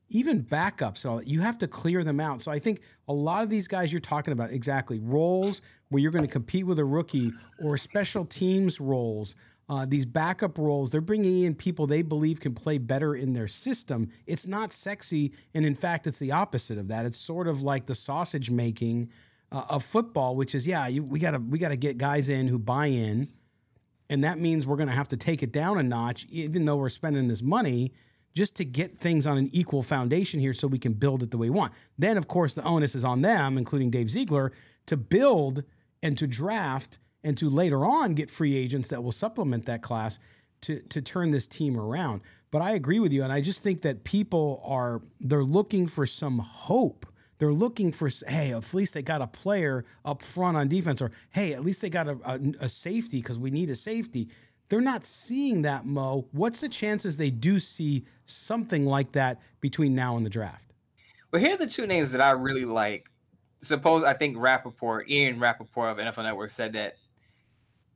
even 0.09 0.43
backups, 0.43 1.03
and 1.03 1.11
all 1.11 1.17
that, 1.17 1.27
you 1.27 1.41
have 1.41 1.57
to 1.59 1.67
clear 1.67 2.03
them 2.03 2.19
out. 2.19 2.41
So 2.41 2.51
I 2.51 2.59
think 2.59 2.81
a 3.07 3.13
lot 3.13 3.43
of 3.43 3.49
these 3.49 3.67
guys 3.67 3.91
you're 3.91 3.99
talking 3.99 4.31
about 4.31 4.51
exactly 4.51 4.99
roles 4.99 5.61
where 5.89 6.01
you're 6.01 6.11
going 6.11 6.25
to 6.25 6.31
compete 6.31 6.65
with 6.65 6.79
a 6.79 6.85
rookie 6.85 7.31
or 7.63 7.77
special 7.77 8.25
teams 8.25 8.79
roles. 8.79 9.35
Uh, 9.69 9.85
these 9.87 10.05
backup 10.05 10.57
roles, 10.57 10.89
they're 10.89 10.99
bringing 10.99 11.43
in 11.43 11.53
people 11.53 11.85
they 11.85 12.01
believe 12.01 12.39
can 12.39 12.55
play 12.55 12.79
better 12.79 13.15
in 13.15 13.33
their 13.33 13.47
system. 13.47 14.09
It's 14.25 14.47
not 14.47 14.73
sexy, 14.73 15.31
and 15.53 15.63
in 15.63 15.75
fact, 15.75 16.07
it's 16.07 16.17
the 16.17 16.31
opposite 16.31 16.79
of 16.79 16.87
that. 16.87 17.05
It's 17.05 17.17
sort 17.17 17.47
of 17.47 17.61
like 17.61 17.85
the 17.85 17.93
sausage 17.93 18.49
making 18.49 19.09
uh, 19.51 19.65
of 19.69 19.83
football, 19.83 20.35
which 20.35 20.55
is 20.55 20.65
yeah, 20.65 20.87
you, 20.87 21.03
we 21.03 21.19
gotta 21.19 21.39
we 21.39 21.59
gotta 21.59 21.75
get 21.75 21.99
guys 21.99 22.29
in 22.29 22.47
who 22.47 22.57
buy 22.57 22.87
in, 22.87 23.29
and 24.09 24.23
that 24.23 24.39
means 24.39 24.65
we're 24.65 24.75
going 24.75 24.89
to 24.89 24.95
have 24.95 25.09
to 25.09 25.17
take 25.17 25.43
it 25.43 25.51
down 25.51 25.77
a 25.77 25.83
notch, 25.83 26.25
even 26.31 26.65
though 26.65 26.77
we're 26.77 26.89
spending 26.89 27.27
this 27.27 27.43
money 27.43 27.93
just 28.33 28.55
to 28.55 28.65
get 28.65 28.99
things 28.99 29.27
on 29.27 29.37
an 29.37 29.49
equal 29.51 29.81
foundation 29.81 30.39
here 30.39 30.53
so 30.53 30.67
we 30.67 30.79
can 30.79 30.93
build 30.93 31.23
it 31.23 31.31
the 31.31 31.37
way 31.37 31.49
we 31.49 31.55
want. 31.57 31.73
Then, 31.97 32.17
of 32.17 32.27
course, 32.27 32.53
the 32.53 32.63
onus 32.63 32.95
is 32.95 33.03
on 33.03 33.21
them, 33.21 33.57
including 33.57 33.89
Dave 33.89 34.09
Ziegler, 34.09 34.51
to 34.85 34.97
build 34.97 35.63
and 36.01 36.17
to 36.17 36.27
draft 36.27 36.99
and 37.23 37.37
to 37.37 37.49
later 37.49 37.85
on 37.85 38.13
get 38.13 38.29
free 38.29 38.55
agents 38.55 38.89
that 38.89 39.03
will 39.03 39.11
supplement 39.11 39.65
that 39.65 39.81
class 39.81 40.19
to, 40.61 40.79
to 40.89 41.01
turn 41.01 41.31
this 41.31 41.47
team 41.47 41.77
around. 41.77 42.21
But 42.51 42.61
I 42.61 42.71
agree 42.71 42.99
with 42.99 43.13
you. 43.13 43.23
And 43.23 43.31
I 43.31 43.41
just 43.41 43.61
think 43.61 43.81
that 43.83 44.03
people 44.03 44.61
are, 44.65 45.01
they're 45.19 45.43
looking 45.43 45.87
for 45.87 46.05
some 46.05 46.39
hope. 46.39 47.05
They're 47.37 47.53
looking 47.53 47.91
for, 47.91 48.09
hey, 48.27 48.51
at 48.53 48.73
least 48.73 48.93
they 48.93 49.01
got 49.01 49.21
a 49.21 49.27
player 49.27 49.85
up 50.03 50.21
front 50.21 50.57
on 50.57 50.67
defense, 50.67 51.01
or 51.01 51.11
hey, 51.29 51.53
at 51.53 51.63
least 51.63 51.81
they 51.81 51.89
got 51.89 52.07
a, 52.07 52.17
a, 52.25 52.39
a 52.61 52.69
safety 52.69 53.21
because 53.21 53.39
we 53.39 53.49
need 53.49 53.69
a 53.69 53.75
safety. 53.75 54.27
They're 54.69 54.81
not 54.81 55.03
seeing 55.03 55.63
that, 55.63 55.85
Mo. 55.85 56.27
What's 56.31 56.61
the 56.61 56.69
chances 56.69 57.17
they 57.17 57.31
do 57.31 57.57
see 57.57 58.05
something 58.25 58.85
like 58.85 59.11
that 59.13 59.41
between 59.61 59.95
now 59.95 60.15
and 60.15 60.25
the 60.25 60.29
draft? 60.29 60.73
Well, 61.31 61.41
here 61.41 61.55
are 61.55 61.57
the 61.57 61.67
two 61.67 61.87
names 61.87 62.11
that 62.11 62.21
I 62.21 62.31
really 62.31 62.65
like. 62.65 63.09
Suppose 63.61 64.03
I 64.03 64.13
think 64.13 64.37
Rapoport, 64.37 65.09
Ian 65.09 65.39
Rapoport 65.39 65.91
of 65.91 65.97
NFL 65.97 66.23
Network 66.23 66.51
said 66.51 66.73
that 66.73 66.93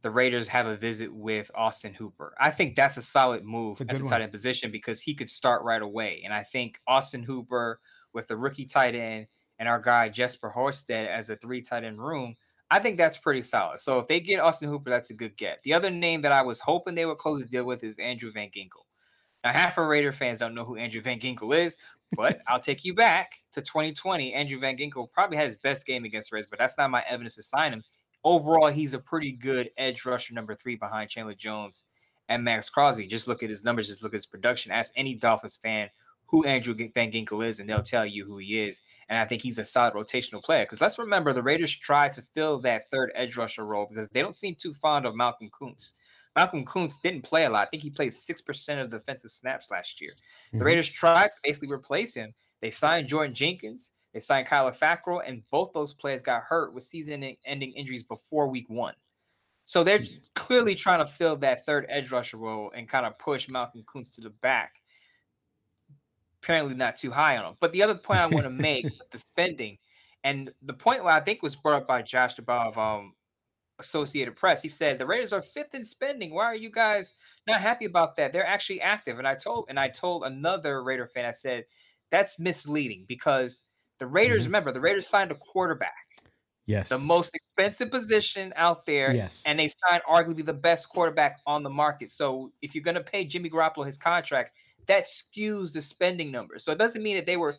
the 0.01 0.09
Raiders 0.09 0.47
have 0.47 0.65
a 0.65 0.75
visit 0.75 1.13
with 1.13 1.49
Austin 1.55 1.93
Hooper. 1.93 2.33
I 2.39 2.49
think 2.49 2.75
that's 2.75 2.97
a 2.97 3.01
solid 3.01 3.45
move 3.45 3.79
a 3.79 3.85
at 3.89 3.97
the 3.97 4.03
tight 4.03 4.21
end 4.21 4.31
position 4.31 4.71
because 4.71 5.01
he 5.01 5.13
could 5.13 5.29
start 5.29 5.63
right 5.63 5.81
away. 5.81 6.21
And 6.25 6.33
I 6.33 6.43
think 6.43 6.79
Austin 6.87 7.23
Hooper 7.23 7.79
with 8.13 8.27
the 8.27 8.35
rookie 8.35 8.65
tight 8.65 8.95
end 8.95 9.27
and 9.59 9.69
our 9.69 9.79
guy 9.79 10.09
Jesper 10.09 10.51
Horsted 10.53 11.07
as 11.07 11.29
a 11.29 11.35
three 11.35 11.61
tight 11.61 11.83
end 11.83 11.99
room– 11.99 12.35
I 12.71 12.79
think 12.79 12.97
that's 12.97 13.17
pretty 13.17 13.41
solid. 13.41 13.79
So 13.79 13.99
if 13.99 14.07
they 14.07 14.19
get 14.19 14.39
Austin 14.39 14.69
Hooper, 14.69 14.89
that's 14.89 15.09
a 15.09 15.13
good 15.13 15.37
get. 15.37 15.59
The 15.63 15.73
other 15.73 15.89
name 15.89 16.21
that 16.21 16.31
I 16.31 16.41
was 16.41 16.59
hoping 16.59 16.95
they 16.95 17.05
would 17.05 17.17
close 17.17 17.39
the 17.39 17.45
deal 17.45 17.65
with 17.65 17.83
is 17.83 17.99
Andrew 17.99 18.31
Van 18.31 18.49
Ginkel. 18.49 18.85
Now, 19.43 19.51
half 19.51 19.77
of 19.77 19.87
Raider 19.87 20.13
fans 20.13 20.39
don't 20.39 20.55
know 20.55 20.63
who 20.63 20.77
Andrew 20.77 21.01
Van 21.01 21.19
Ginkel 21.19 21.55
is, 21.57 21.77
but 22.15 22.39
I'll 22.47 22.59
take 22.59 22.85
you 22.85 22.95
back 22.95 23.33
to 23.51 23.61
2020. 23.61 24.33
Andrew 24.33 24.59
Van 24.59 24.77
Ginkel 24.77 25.11
probably 25.11 25.37
had 25.37 25.47
his 25.47 25.57
best 25.57 25.85
game 25.85 26.05
against 26.05 26.31
Reds, 26.31 26.47
but 26.49 26.59
that's 26.59 26.77
not 26.77 26.89
my 26.89 27.03
evidence 27.07 27.35
to 27.35 27.43
sign 27.43 27.73
him. 27.73 27.83
Overall, 28.23 28.69
he's 28.69 28.93
a 28.93 28.99
pretty 28.99 29.33
good 29.33 29.69
edge 29.77 30.05
rusher 30.05 30.33
number 30.33 30.55
three 30.55 30.75
behind 30.75 31.09
Chandler 31.09 31.33
Jones 31.33 31.83
and 32.29 32.43
Maxx 32.43 32.69
Crosby. 32.69 33.05
Just 33.05 33.27
look 33.27 33.43
at 33.43 33.49
his 33.49 33.65
numbers, 33.65 33.89
just 33.89 34.01
look 34.01 34.13
at 34.13 34.15
his 34.15 34.25
production. 34.25 34.71
Ask 34.71 34.93
any 34.95 35.13
Dolphins 35.13 35.57
fan 35.61 35.89
who 36.33 36.43
Andrew 36.45 36.73
Van 36.73 37.11
Ginkel 37.11 37.45
is, 37.45 37.59
and 37.59 37.69
they'll 37.69 37.83
tell 37.83 38.07
you 38.07 38.25
who 38.25 38.39
he 38.39 38.59
is. 38.59 38.81
And 39.07 39.19
I 39.19 39.25
think 39.25 39.43
he's 39.43 39.59
a 39.59 39.63
solid 39.63 39.93
rotational 39.93 40.43
player. 40.43 40.63
Because 40.63 40.81
let's 40.81 40.97
remember, 40.97 41.31
the 41.31 41.43
Raiders 41.43 41.71
tried 41.71 42.11
to 42.13 42.23
fill 42.33 42.57
that 42.61 42.89
third 42.89 43.11
edge 43.13 43.37
rusher 43.37 43.63
role 43.63 43.85
because 43.87 44.09
they 44.09 44.23
don't 44.23 44.35
seem 44.35 44.55
too 44.55 44.73
fond 44.73 45.05
of 45.05 45.15
Malcolm 45.15 45.51
Koonce. 45.51 45.93
Malcolm 46.35 46.65
Koonce 46.65 46.99
didn't 47.03 47.21
play 47.21 47.45
a 47.45 47.51
lot. 47.51 47.67
I 47.67 47.69
think 47.69 47.83
he 47.83 47.91
played 47.91 48.13
6% 48.13 48.81
of 48.81 48.89
defensive 48.89 49.29
snaps 49.29 49.69
last 49.69 50.01
year. 50.01 50.09
Mm-hmm. 50.47 50.57
The 50.57 50.65
Raiders 50.65 50.89
tried 50.89 51.31
to 51.33 51.37
basically 51.43 51.71
replace 51.71 52.15
him. 52.15 52.33
They 52.61 52.71
signed 52.71 53.09
Jordan 53.09 53.35
Jenkins, 53.35 53.91
they 54.11 54.19
signed 54.19 54.47
Kyler 54.47 54.75
Fackrell, 54.75 55.21
and 55.23 55.43
both 55.51 55.71
those 55.71 55.93
players 55.93 56.23
got 56.23 56.41
hurt 56.41 56.73
with 56.73 56.83
season 56.83 57.35
ending 57.45 57.73
injuries 57.73 58.01
before 58.01 58.47
week 58.47 58.69
one. 58.69 58.95
So 59.65 59.83
they're 59.83 59.99
mm-hmm. 59.99 60.17
clearly 60.33 60.73
trying 60.73 61.05
to 61.05 61.11
fill 61.11 61.35
that 61.37 61.63
third 61.67 61.85
edge 61.89 62.11
rusher 62.11 62.37
role 62.37 62.71
and 62.75 62.89
kind 62.89 63.05
of 63.05 63.19
push 63.19 63.49
Malcolm 63.49 63.83
Koonce 63.83 64.15
to 64.15 64.21
the 64.21 64.31
back 64.31 64.77
apparently 66.43 66.75
not 66.75 66.97
too 66.97 67.11
high 67.11 67.37
on 67.37 67.43
them. 67.43 67.55
But 67.59 67.71
the 67.71 67.83
other 67.83 67.95
point 67.95 68.19
I 68.19 68.27
want 68.27 68.43
to 68.43 68.49
make, 68.49 68.85
the 69.11 69.17
spending, 69.17 69.77
and 70.23 70.51
the 70.61 70.73
point 70.73 71.03
where 71.03 71.13
I 71.13 71.19
think 71.19 71.41
was 71.41 71.55
brought 71.55 71.81
up 71.81 71.87
by 71.87 72.01
Josh 72.01 72.35
of 72.47 72.77
um, 72.77 73.13
Associated 73.79 74.35
Press, 74.35 74.61
he 74.61 74.69
said 74.69 74.97
the 74.97 75.05
Raiders 75.05 75.33
are 75.33 75.41
fifth 75.41 75.73
in 75.73 75.83
spending. 75.83 76.33
Why 76.33 76.45
are 76.45 76.55
you 76.55 76.71
guys 76.71 77.15
not 77.47 77.61
happy 77.61 77.85
about 77.85 78.15
that? 78.17 78.31
They're 78.31 78.45
actually 78.45 78.81
active. 78.81 79.19
And 79.19 79.27
I 79.27 79.35
told 79.35 79.65
and 79.69 79.79
I 79.79 79.89
told 79.89 80.23
another 80.23 80.83
Raider 80.83 81.07
fan, 81.07 81.25
I 81.25 81.31
said 81.31 81.65
that's 82.11 82.39
misleading 82.39 83.05
because 83.07 83.63
the 83.99 84.07
Raiders, 84.07 84.43
mm-hmm. 84.43 84.49
remember, 84.49 84.71
the 84.71 84.81
Raiders 84.81 85.07
signed 85.07 85.31
a 85.31 85.35
quarterback. 85.35 85.91
Yes. 86.65 86.89
The 86.89 86.97
most 86.97 87.35
expensive 87.35 87.91
position 87.91 88.53
out 88.55 88.85
there. 88.85 89.13
Yes. 89.13 89.43
And 89.45 89.59
they 89.59 89.69
signed 89.89 90.01
arguably 90.09 90.45
the 90.45 90.53
best 90.53 90.87
quarterback 90.87 91.41
on 91.45 91.63
the 91.63 91.69
market. 91.69 92.09
So 92.09 92.51
if 92.61 92.73
you're 92.73 92.83
going 92.83 92.95
to 92.95 93.03
pay 93.03 93.25
Jimmy 93.25 93.49
Garoppolo 93.49 93.85
his 93.85 93.97
contract, 93.97 94.55
that 94.87 95.05
skews 95.05 95.73
the 95.73 95.81
spending 95.81 96.31
numbers. 96.31 96.63
So 96.63 96.71
it 96.71 96.77
doesn't 96.77 97.03
mean 97.03 97.15
that 97.15 97.25
they 97.25 97.37
were 97.37 97.55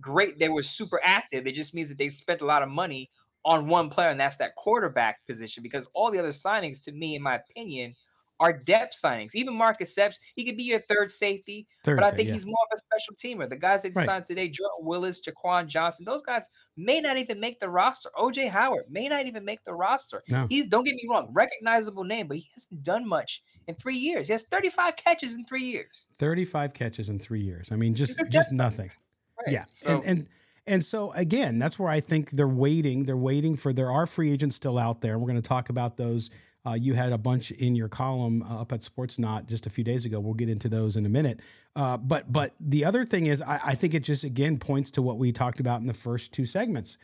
great, 0.00 0.38
they 0.38 0.48
were 0.48 0.62
super 0.62 1.00
active. 1.04 1.46
It 1.46 1.54
just 1.54 1.74
means 1.74 1.88
that 1.88 1.98
they 1.98 2.08
spent 2.08 2.40
a 2.40 2.46
lot 2.46 2.62
of 2.62 2.68
money 2.68 3.10
on 3.44 3.68
one 3.68 3.88
player, 3.88 4.10
and 4.10 4.20
that's 4.20 4.36
that 4.36 4.54
quarterback 4.56 5.26
position. 5.26 5.62
Because 5.62 5.88
all 5.94 6.10
the 6.10 6.18
other 6.18 6.28
signings, 6.28 6.82
to 6.82 6.92
me, 6.92 7.16
in 7.16 7.22
my 7.22 7.36
opinion, 7.36 7.94
are 8.40 8.54
depth 8.54 8.96
signings. 9.00 9.34
Even 9.34 9.54
Marcus 9.54 9.96
Epps, 9.96 10.18
he 10.34 10.44
could 10.44 10.56
be 10.56 10.64
your 10.64 10.80
third 10.80 11.12
safety, 11.12 11.66
third 11.84 11.96
but 11.96 12.04
I 12.04 12.10
think 12.10 12.28
yeah. 12.28 12.34
he's 12.34 12.46
more 12.46 12.56
of 12.72 12.76
a 12.76 12.78
special 12.78 13.14
teamer. 13.14 13.48
The 13.48 13.56
guys 13.56 13.82
that 13.82 13.94
right. 13.94 14.06
signed 14.06 14.24
today, 14.24 14.48
Jordan 14.48 14.78
Willis, 14.80 15.20
Jaquan 15.20 15.66
Johnson, 15.66 16.06
those 16.06 16.22
guys 16.22 16.48
may 16.76 17.00
not 17.00 17.18
even 17.18 17.38
make 17.38 17.60
the 17.60 17.68
roster. 17.68 18.08
OJ 18.18 18.48
Howard 18.48 18.84
may 18.88 19.08
not 19.08 19.26
even 19.26 19.44
make 19.44 19.62
the 19.64 19.74
roster. 19.74 20.22
No. 20.28 20.46
He's 20.48 20.66
don't 20.66 20.84
get 20.84 20.94
me 20.94 21.06
wrong, 21.08 21.28
recognizable 21.32 22.04
name, 22.04 22.26
but 22.26 22.38
he 22.38 22.48
hasn't 22.54 22.82
done 22.82 23.06
much 23.06 23.42
in 23.68 23.74
three 23.74 23.96
years. 23.96 24.26
He 24.26 24.32
has 24.32 24.44
35 24.44 24.96
catches 24.96 25.34
in 25.34 25.44
three 25.44 25.64
years. 25.64 26.08
35 26.18 26.72
catches 26.72 27.10
in 27.10 27.18
three 27.18 27.42
years. 27.42 27.70
I 27.70 27.76
mean, 27.76 27.94
just 27.94 28.20
just 28.30 28.50
nothing. 28.52 28.90
Right. 29.38 29.52
Yeah. 29.52 29.64
So, 29.70 29.96
and, 29.96 30.04
and 30.04 30.28
and 30.66 30.84
so 30.84 31.12
again, 31.12 31.58
that's 31.58 31.78
where 31.78 31.90
I 31.90 32.00
think 32.00 32.30
they're 32.30 32.48
waiting. 32.48 33.04
They're 33.04 33.16
waiting 33.16 33.56
for 33.56 33.72
there 33.72 33.90
are 33.90 34.06
free 34.06 34.32
agents 34.32 34.56
still 34.56 34.78
out 34.78 35.02
there. 35.02 35.18
We're 35.18 35.26
going 35.26 35.42
to 35.42 35.48
talk 35.48 35.68
about 35.68 35.96
those 35.96 36.30
uh, 36.66 36.74
you 36.74 36.94
had 36.94 37.12
a 37.12 37.18
bunch 37.18 37.50
in 37.52 37.74
your 37.74 37.88
column 37.88 38.42
uh, 38.42 38.60
up 38.60 38.72
at 38.72 38.80
Sportsnaut 38.80 39.46
just 39.46 39.66
a 39.66 39.70
few 39.70 39.82
days 39.82 40.04
ago. 40.04 40.20
We'll 40.20 40.34
get 40.34 40.50
into 40.50 40.68
those 40.68 40.96
in 40.96 41.06
a 41.06 41.08
minute. 41.08 41.40
Uh, 41.74 41.96
but 41.96 42.30
but 42.32 42.54
the 42.60 42.84
other 42.84 43.04
thing 43.04 43.26
is, 43.26 43.40
I, 43.40 43.60
I, 43.64 43.74
think 43.74 43.94
it 43.94 44.00
just 44.00 44.24
again 44.24 44.58
points 44.58 44.90
to 44.92 45.02
what 45.02 45.18
we 45.18 45.32
talked 45.32 45.60
about 45.60 45.80
in 45.80 45.86
the 45.86 45.94
first 45.94 46.32
two 46.32 46.44
segments, 46.44 46.98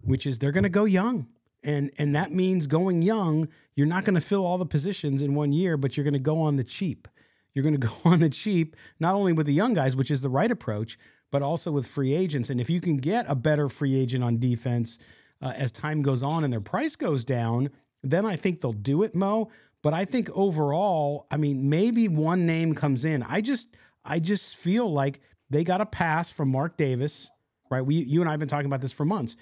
which 0.00 0.26
is 0.26 0.38
they're 0.38 0.52
going 0.52 0.64
to 0.64 0.68
go 0.68 0.84
young, 0.84 1.28
and 1.62 1.90
and 1.98 2.14
that 2.14 2.32
means 2.32 2.66
going 2.66 3.00
young. 3.00 3.48
You're 3.76 3.86
not 3.86 4.04
going 4.04 4.16
to 4.16 4.20
fill 4.20 4.44
all 4.44 4.58
the 4.58 4.66
positions 4.66 5.22
in 5.22 5.34
one 5.34 5.52
year, 5.52 5.76
but 5.76 5.96
you're 5.96 6.04
going 6.04 6.12
to 6.14 6.18
go 6.18 6.40
on 6.42 6.56
the 6.56 6.64
cheap. 6.64 7.08
You're 7.54 7.62
going 7.62 7.80
to 7.80 7.86
go 7.86 7.94
on 8.04 8.20
the 8.20 8.28
cheap, 8.28 8.76
not 9.00 9.14
only 9.14 9.32
with 9.32 9.46
the 9.46 9.54
young 9.54 9.72
guys, 9.72 9.96
which 9.96 10.10
is 10.10 10.20
the 10.20 10.28
right 10.28 10.50
approach, 10.50 10.98
but 11.30 11.40
also 11.40 11.70
with 11.70 11.86
free 11.86 12.12
agents. 12.12 12.50
And 12.50 12.60
if 12.60 12.68
you 12.68 12.80
can 12.80 12.98
get 12.98 13.24
a 13.28 13.34
better 13.34 13.68
free 13.68 13.94
agent 13.94 14.22
on 14.22 14.38
defense 14.38 14.98
uh, 15.40 15.52
as 15.56 15.72
time 15.72 16.02
goes 16.02 16.22
on 16.22 16.44
and 16.44 16.52
their 16.52 16.60
price 16.60 16.96
goes 16.96 17.24
down 17.24 17.70
then 18.02 18.26
I 18.26 18.36
think 18.36 18.60
they'll 18.60 18.72
do 18.72 19.02
it, 19.02 19.14
Mo. 19.14 19.50
But 19.82 19.94
I 19.94 20.04
think 20.04 20.28
overall, 20.30 21.26
I 21.30 21.36
mean, 21.36 21.68
maybe 21.68 22.08
one 22.08 22.46
name 22.46 22.74
comes 22.74 23.04
in. 23.04 23.22
I 23.22 23.40
just, 23.40 23.68
I 24.04 24.18
just 24.18 24.56
feel 24.56 24.92
like 24.92 25.20
they 25.50 25.64
got 25.64 25.80
a 25.80 25.86
pass 25.86 26.30
from 26.30 26.50
Mark 26.50 26.76
Davis, 26.76 27.30
right? 27.70 27.82
We, 27.82 27.96
you 27.96 28.20
and 28.20 28.28
I 28.28 28.32
have 28.32 28.40
been 28.40 28.48
talking 28.48 28.66
about 28.66 28.80
this 28.80 28.92
for 28.92 29.04
months. 29.04 29.36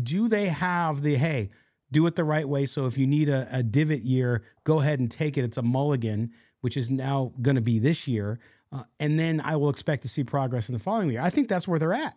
Do 0.00 0.28
they 0.28 0.46
have 0.46 1.02
the 1.02 1.16
hey? 1.16 1.50
Do 1.90 2.06
it 2.06 2.16
the 2.16 2.24
right 2.24 2.48
way. 2.48 2.66
So 2.66 2.86
if 2.86 2.98
you 2.98 3.06
need 3.06 3.28
a, 3.28 3.48
a 3.50 3.62
divot 3.62 4.02
year, 4.02 4.44
go 4.64 4.80
ahead 4.80 5.00
and 5.00 5.10
take 5.10 5.36
it. 5.36 5.44
It's 5.44 5.56
a 5.56 5.62
mulligan, 5.62 6.32
which 6.60 6.76
is 6.76 6.90
now 6.90 7.32
going 7.42 7.56
to 7.56 7.60
be 7.60 7.78
this 7.78 8.08
year, 8.08 8.40
uh, 8.72 8.84
and 8.98 9.18
then 9.18 9.40
I 9.40 9.56
will 9.56 9.70
expect 9.70 10.02
to 10.02 10.08
see 10.08 10.24
progress 10.24 10.68
in 10.68 10.72
the 10.72 10.78
following 10.78 11.10
year. 11.10 11.20
I 11.20 11.30
think 11.30 11.48
that's 11.48 11.68
where 11.68 11.78
they're 11.78 11.92
at. 11.92 12.16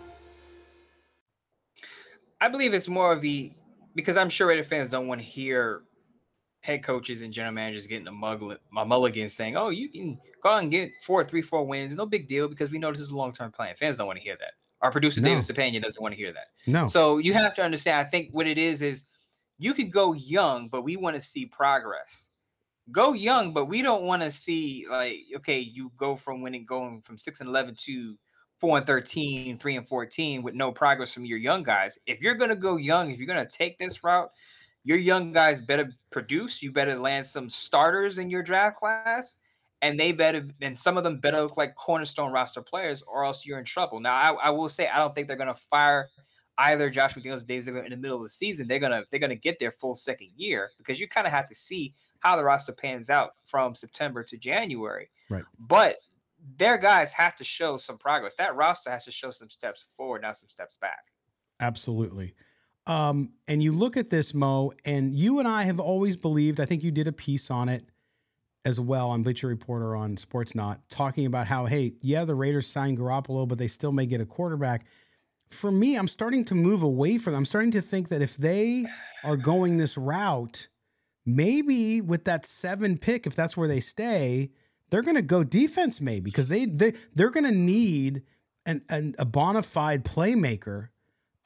I 2.41 2.47
believe 2.47 2.73
it's 2.73 2.87
more 2.87 3.13
of 3.13 3.21
the 3.21 3.53
because 3.95 4.17
I'm 4.17 4.29
sure 4.29 4.47
Raider 4.47 4.63
fans 4.63 4.89
don't 4.89 5.07
want 5.07 5.21
to 5.21 5.25
hear 5.25 5.83
head 6.61 6.83
coaches 6.83 7.21
and 7.21 7.31
general 7.31 7.53
managers 7.53 7.87
getting 7.87 8.07
a, 8.07 8.11
a 8.11 8.85
mulligan 8.85 9.29
saying, 9.29 9.55
"Oh, 9.55 9.69
you 9.69 9.89
can 9.89 10.19
go 10.41 10.49
out 10.49 10.63
and 10.63 10.71
get 10.71 10.91
four, 11.03 11.23
three, 11.23 11.41
four 11.41 11.65
wins, 11.65 11.95
no 11.95 12.05
big 12.05 12.27
deal," 12.27 12.47
because 12.47 12.71
we 12.71 12.79
know 12.79 12.91
this 12.91 12.99
is 12.99 13.11
a 13.11 13.15
long 13.15 13.31
term 13.31 13.51
plan. 13.51 13.75
Fans 13.75 13.97
don't 13.97 14.07
want 14.07 14.17
to 14.17 14.23
hear 14.23 14.37
that. 14.39 14.53
Our 14.81 14.91
producer 14.91 15.21
no. 15.21 15.29
David 15.29 15.43
Stepanian 15.43 15.81
doesn't 15.83 16.01
want 16.01 16.13
to 16.13 16.17
hear 16.17 16.33
that. 16.33 16.47
No. 16.65 16.87
So 16.87 17.19
you 17.19 17.33
have 17.33 17.53
to 17.55 17.63
understand. 17.63 17.97
I 17.97 18.09
think 18.09 18.29
what 18.31 18.47
it 18.47 18.57
is 18.57 18.81
is 18.81 19.05
you 19.59 19.75
could 19.75 19.91
go 19.91 20.13
young, 20.13 20.67
but 20.67 20.81
we 20.81 20.97
want 20.97 21.15
to 21.15 21.21
see 21.21 21.45
progress. 21.45 22.29
Go 22.91 23.13
young, 23.13 23.53
but 23.53 23.65
we 23.65 23.83
don't 23.83 24.03
want 24.03 24.23
to 24.23 24.31
see 24.31 24.87
like 24.89 25.19
okay, 25.37 25.59
you 25.59 25.91
go 25.97 26.15
from 26.15 26.41
winning 26.41 26.65
going 26.65 27.01
from 27.01 27.17
six 27.17 27.39
and 27.39 27.49
eleven 27.49 27.75
to 27.81 28.17
four 28.61 28.77
and 28.77 28.87
13, 28.87 29.57
three 29.57 29.75
and 29.75 29.87
14 29.87 30.43
with 30.43 30.53
no 30.53 30.71
progress 30.71 31.13
from 31.13 31.25
your 31.25 31.39
young 31.39 31.63
guys. 31.63 31.97
If 32.05 32.21
you're 32.21 32.35
going 32.35 32.51
to 32.51 32.55
go 32.55 32.77
young, 32.77 33.09
if 33.11 33.17
you're 33.17 33.27
going 33.27 33.45
to 33.45 33.57
take 33.57 33.79
this 33.79 34.03
route, 34.03 34.31
your 34.83 34.97
young 34.97 35.33
guys 35.33 35.59
better 35.59 35.91
produce. 36.11 36.61
You 36.61 36.71
better 36.71 36.95
land 36.95 37.25
some 37.25 37.49
starters 37.49 38.19
in 38.19 38.29
your 38.29 38.43
draft 38.43 38.77
class, 38.77 39.39
and 39.81 39.99
they 39.99 40.11
better, 40.11 40.45
and 40.61 40.77
some 40.77 40.97
of 40.97 41.03
them 41.03 41.17
better 41.17 41.41
look 41.41 41.57
like 41.57 41.75
cornerstone 41.75 42.31
roster 42.31 42.61
players, 42.61 43.03
or 43.07 43.25
else 43.25 43.45
you're 43.45 43.59
in 43.59 43.65
trouble. 43.65 43.99
Now, 43.99 44.15
I, 44.15 44.47
I 44.47 44.49
will 44.51 44.69
say, 44.69 44.87
I 44.87 44.97
don't 44.99 45.13
think 45.13 45.27
they're 45.27 45.35
going 45.37 45.53
to 45.53 45.61
fire 45.69 46.09
either 46.57 46.89
Josh 46.89 47.15
McDaniels 47.15 47.45
days 47.45 47.67
in 47.67 47.73
the 47.73 47.97
middle 47.97 48.17
of 48.17 48.23
the 48.23 48.29
season. 48.29 48.67
They're 48.67 48.79
gonna 48.79 49.03
they're 49.09 49.19
gonna 49.19 49.35
get 49.35 49.57
their 49.57 49.71
full 49.71 49.95
second 49.95 50.29
year 50.35 50.71
because 50.77 50.99
you 50.99 51.07
kind 51.07 51.25
of 51.25 51.33
have 51.33 51.47
to 51.47 51.55
see 51.55 51.93
how 52.19 52.35
the 52.35 52.43
roster 52.43 52.71
pans 52.71 53.09
out 53.09 53.31
from 53.45 53.73
September 53.73 54.23
to 54.23 54.37
January. 54.37 55.09
Right. 55.29 55.43
But 55.59 55.95
their 56.57 56.77
guys 56.77 57.11
have 57.13 57.35
to 57.37 57.43
show 57.43 57.77
some 57.77 57.97
progress. 57.97 58.35
That 58.35 58.55
roster 58.55 58.89
has 58.89 59.05
to 59.05 59.11
show 59.11 59.31
some 59.31 59.49
steps 59.49 59.85
forward, 59.95 60.21
not 60.21 60.37
some 60.37 60.49
steps 60.49 60.77
back. 60.77 61.11
Absolutely. 61.59 62.33
Um, 62.87 63.33
and 63.47 63.61
you 63.61 63.71
look 63.71 63.95
at 63.95 64.09
this, 64.09 64.33
Mo, 64.33 64.71
and 64.85 65.15
you 65.15 65.39
and 65.39 65.47
I 65.47 65.63
have 65.63 65.79
always 65.79 66.15
believed, 66.15 66.59
I 66.59 66.65
think 66.65 66.83
you 66.83 66.91
did 66.91 67.07
a 67.07 67.11
piece 67.11 67.51
on 67.51 67.69
it 67.69 67.85
as 68.65 68.79
well 68.79 69.09
on 69.09 69.23
Bleacher 69.23 69.47
Reporter 69.47 69.95
on 69.95 70.15
Sportsnaut, 70.15 70.79
talking 70.89 71.25
about 71.25 71.47
how, 71.47 71.65
hey, 71.65 71.93
yeah, 72.01 72.25
the 72.25 72.35
Raiders 72.35 72.67
signed 72.67 72.97
Garoppolo, 72.97 73.47
but 73.47 73.57
they 73.57 73.67
still 73.67 73.91
may 73.91 74.05
get 74.05 74.21
a 74.21 74.25
quarterback. 74.25 74.85
For 75.49 75.71
me, 75.71 75.95
I'm 75.95 76.07
starting 76.07 76.45
to 76.45 76.55
move 76.55 76.81
away 76.81 77.17
from. 77.17 77.35
I'm 77.35 77.45
starting 77.45 77.71
to 77.71 77.81
think 77.81 78.09
that 78.09 78.21
if 78.21 78.37
they 78.37 78.85
are 79.23 79.37
going 79.37 79.77
this 79.77 79.97
route, 79.97 80.67
maybe 81.25 82.01
with 82.01 82.25
that 82.25 82.45
seven 82.45 82.97
pick, 82.97 83.27
if 83.27 83.35
that's 83.35 83.57
where 83.57 83.67
they 83.67 83.79
stay, 83.79 84.51
they're 84.91 85.01
going 85.01 85.15
to 85.15 85.21
go 85.21 85.43
defense 85.43 85.99
maybe 85.99 86.29
because 86.29 86.49
they 86.49 86.65
they 86.65 86.93
they're 87.15 87.31
going 87.31 87.45
to 87.45 87.51
need 87.51 88.23
an, 88.65 88.83
an, 88.89 89.15
a 89.17 89.25
bona 89.25 89.63
fide 89.63 90.05
playmaker 90.05 90.89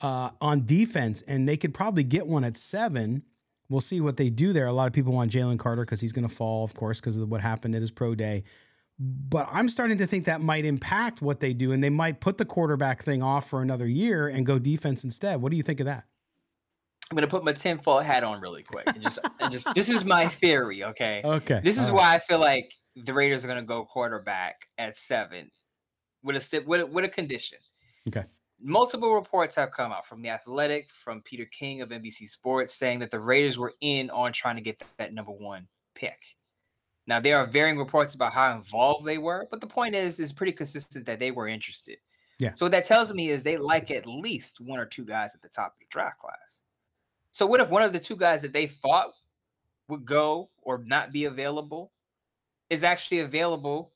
uh, 0.02 0.32
on 0.42 0.66
defense, 0.66 1.22
and 1.22 1.48
they 1.48 1.56
could 1.56 1.74
probably 1.74 2.04
get 2.04 2.28
one 2.28 2.44
at 2.44 2.58
seven. 2.58 3.24
We'll 3.70 3.82
see 3.82 4.02
what 4.02 4.18
they 4.18 4.30
do 4.30 4.52
there. 4.52 4.68
A 4.68 4.74
lot 4.74 4.88
of 4.88 4.94
people 4.94 5.14
want 5.14 5.32
Jalen 5.32 5.58
Carter 5.58 5.84
because 5.84 6.02
he's 6.02 6.12
going 6.12 6.28
to 6.28 6.34
fall, 6.34 6.64
of 6.64 6.74
course, 6.74 7.00
because 7.00 7.18
of 7.18 7.32
what 7.32 7.42
happened 7.42 7.74
at 7.74 7.82
his 7.82 7.92
pro 7.92 8.14
day. 8.14 8.44
But 9.00 9.50
I'm 9.52 9.70
starting 9.70 9.98
to 9.98 10.06
think 10.06 10.25
that 10.25 10.42
might 10.42 10.66
impact 10.66 11.22
what 11.22 11.40
they 11.40 11.54
do, 11.54 11.72
and 11.72 11.84
they 11.84 11.90
might 11.90 12.20
put 12.20 12.38
the 12.38 12.46
quarterback 12.46 13.04
thing 13.04 13.24
off 13.24 13.50
for 13.50 13.62
another 13.62 13.88
year 13.88 14.28
and 14.28 14.46
go 14.46 14.60
defense 14.60 15.04
instead. 15.04 15.42
What 15.42 15.52
do 15.52 15.58
you 15.58 15.64
think 15.64 15.80
of 15.80 15.86
that? 15.86 16.06
I'm 17.12 17.16
gonna 17.16 17.28
put 17.28 17.44
my 17.44 17.54
tinfoil 17.54 18.00
hat 18.00 18.24
on 18.24 18.42
really 18.42 18.64
quick. 18.64 18.88
And 18.88 19.02
just, 19.02 19.20
and 19.40 19.52
just 19.52 19.74
this 19.75 19.90
is 19.90 20.04
my 20.06 20.28
theory, 20.28 20.84
okay? 20.84 21.22
Okay. 21.24 21.62
This 21.64 21.80
is 21.80 21.92
why 21.92 22.16
I 22.16 22.20
feel 22.20 22.40
like 22.40 22.74
the 22.96 23.14
Raiders 23.14 23.44
are 23.44 23.48
going 23.48 23.60
to 23.60 23.66
go 23.66 23.86
quarterback 23.86 24.68
at 24.78 24.98
seven 24.98 25.52
with 26.24 26.36
a 26.36 26.60
with 26.66 26.82
a, 26.82 26.86
with 26.86 27.06
a 27.06 27.10
condition. 27.10 27.58
Okay. 28.08 28.24
Multiple 28.62 29.14
reports 29.14 29.56
have 29.56 29.72
come 29.72 29.92
out 29.92 30.06
from 30.06 30.22
the 30.22 30.30
Athletic, 30.30 30.90
from 30.90 31.22
Peter 31.22 31.46
King 31.46 31.82
of 31.82 31.90
NBC 31.90 32.28
Sports, 32.30 32.74
saying 32.74 33.00
that 33.00 33.12
the 33.12 33.20
Raiders 33.20 33.58
were 33.58 33.74
in 33.82 34.10
on 34.10 34.32
trying 34.32 34.56
to 34.56 34.62
get 34.62 34.80
that, 34.80 34.88
that 34.98 35.14
number 35.14 35.32
one 35.32 35.68
pick. 35.94 36.20
Now 37.06 37.20
there 37.20 37.38
are 37.38 37.46
varying 37.46 37.78
reports 37.78 38.16
about 38.16 38.34
how 38.34 38.56
involved 38.56 39.06
they 39.06 39.18
were, 39.18 39.48
but 39.52 39.62
the 39.62 39.68
point 39.68 39.94
is, 39.94 40.20
is 40.20 40.32
pretty 40.32 40.54
consistent 40.54 41.06
that 41.06 41.20
they 41.20 41.32
were 41.32 41.48
interested. 41.48 41.98
Yeah. 42.40 42.54
So 42.54 42.66
what 42.66 42.72
that 42.72 42.86
tells 42.86 43.14
me 43.14 43.30
is 43.30 43.44
they 43.44 43.58
like 43.58 43.92
at 43.92 44.08
least 44.08 44.60
one 44.60 44.80
or 44.80 44.86
two 44.86 45.06
guys 45.06 45.36
at 45.36 45.42
the 45.42 45.50
top 45.50 45.74
of 45.74 45.80
the 45.80 45.86
draft 45.90 46.20
class. 46.20 46.62
So 47.32 47.46
what 47.46 47.60
if 47.60 47.70
one 47.70 47.84
of 47.84 47.94
the 47.94 48.00
two 48.00 48.16
guys 48.16 48.42
that 48.42 48.54
they 48.54 48.68
thought 48.68 49.12
would 49.88 50.06
go 50.06 50.50
or 50.62 50.80
not 50.86 51.12
be 51.12 51.25
available 51.25 51.92
is 52.69 52.84
actually 52.84 53.19
available 53.19 53.93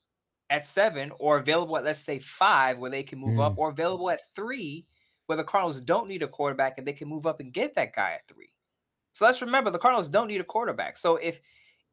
at 0.50 0.64
seven, 0.64 1.12
or 1.18 1.38
available 1.38 1.76
at 1.76 1.84
let's 1.84 2.00
say 2.00 2.18
five, 2.18 2.78
where 2.78 2.90
they 2.90 3.02
can 3.02 3.18
move 3.18 3.38
mm. 3.38 3.46
up, 3.46 3.56
or 3.56 3.70
available 3.70 4.10
at 4.10 4.20
three, 4.34 4.86
where 5.26 5.36
the 5.36 5.44
Cardinals 5.44 5.80
don't 5.80 6.08
need 6.08 6.22
a 6.22 6.28
quarterback 6.28 6.76
and 6.76 6.86
they 6.86 6.92
can 6.92 7.08
move 7.08 7.26
up 7.26 7.40
and 7.40 7.52
get 7.52 7.74
that 7.76 7.94
guy 7.94 8.12
at 8.12 8.26
three. 8.26 8.52
So 9.12 9.24
let's 9.24 9.40
remember 9.40 9.70
the 9.70 9.78
Cardinals 9.78 10.08
don't 10.08 10.28
need 10.28 10.40
a 10.40 10.44
quarterback. 10.44 10.96
So 10.96 11.16
if 11.16 11.40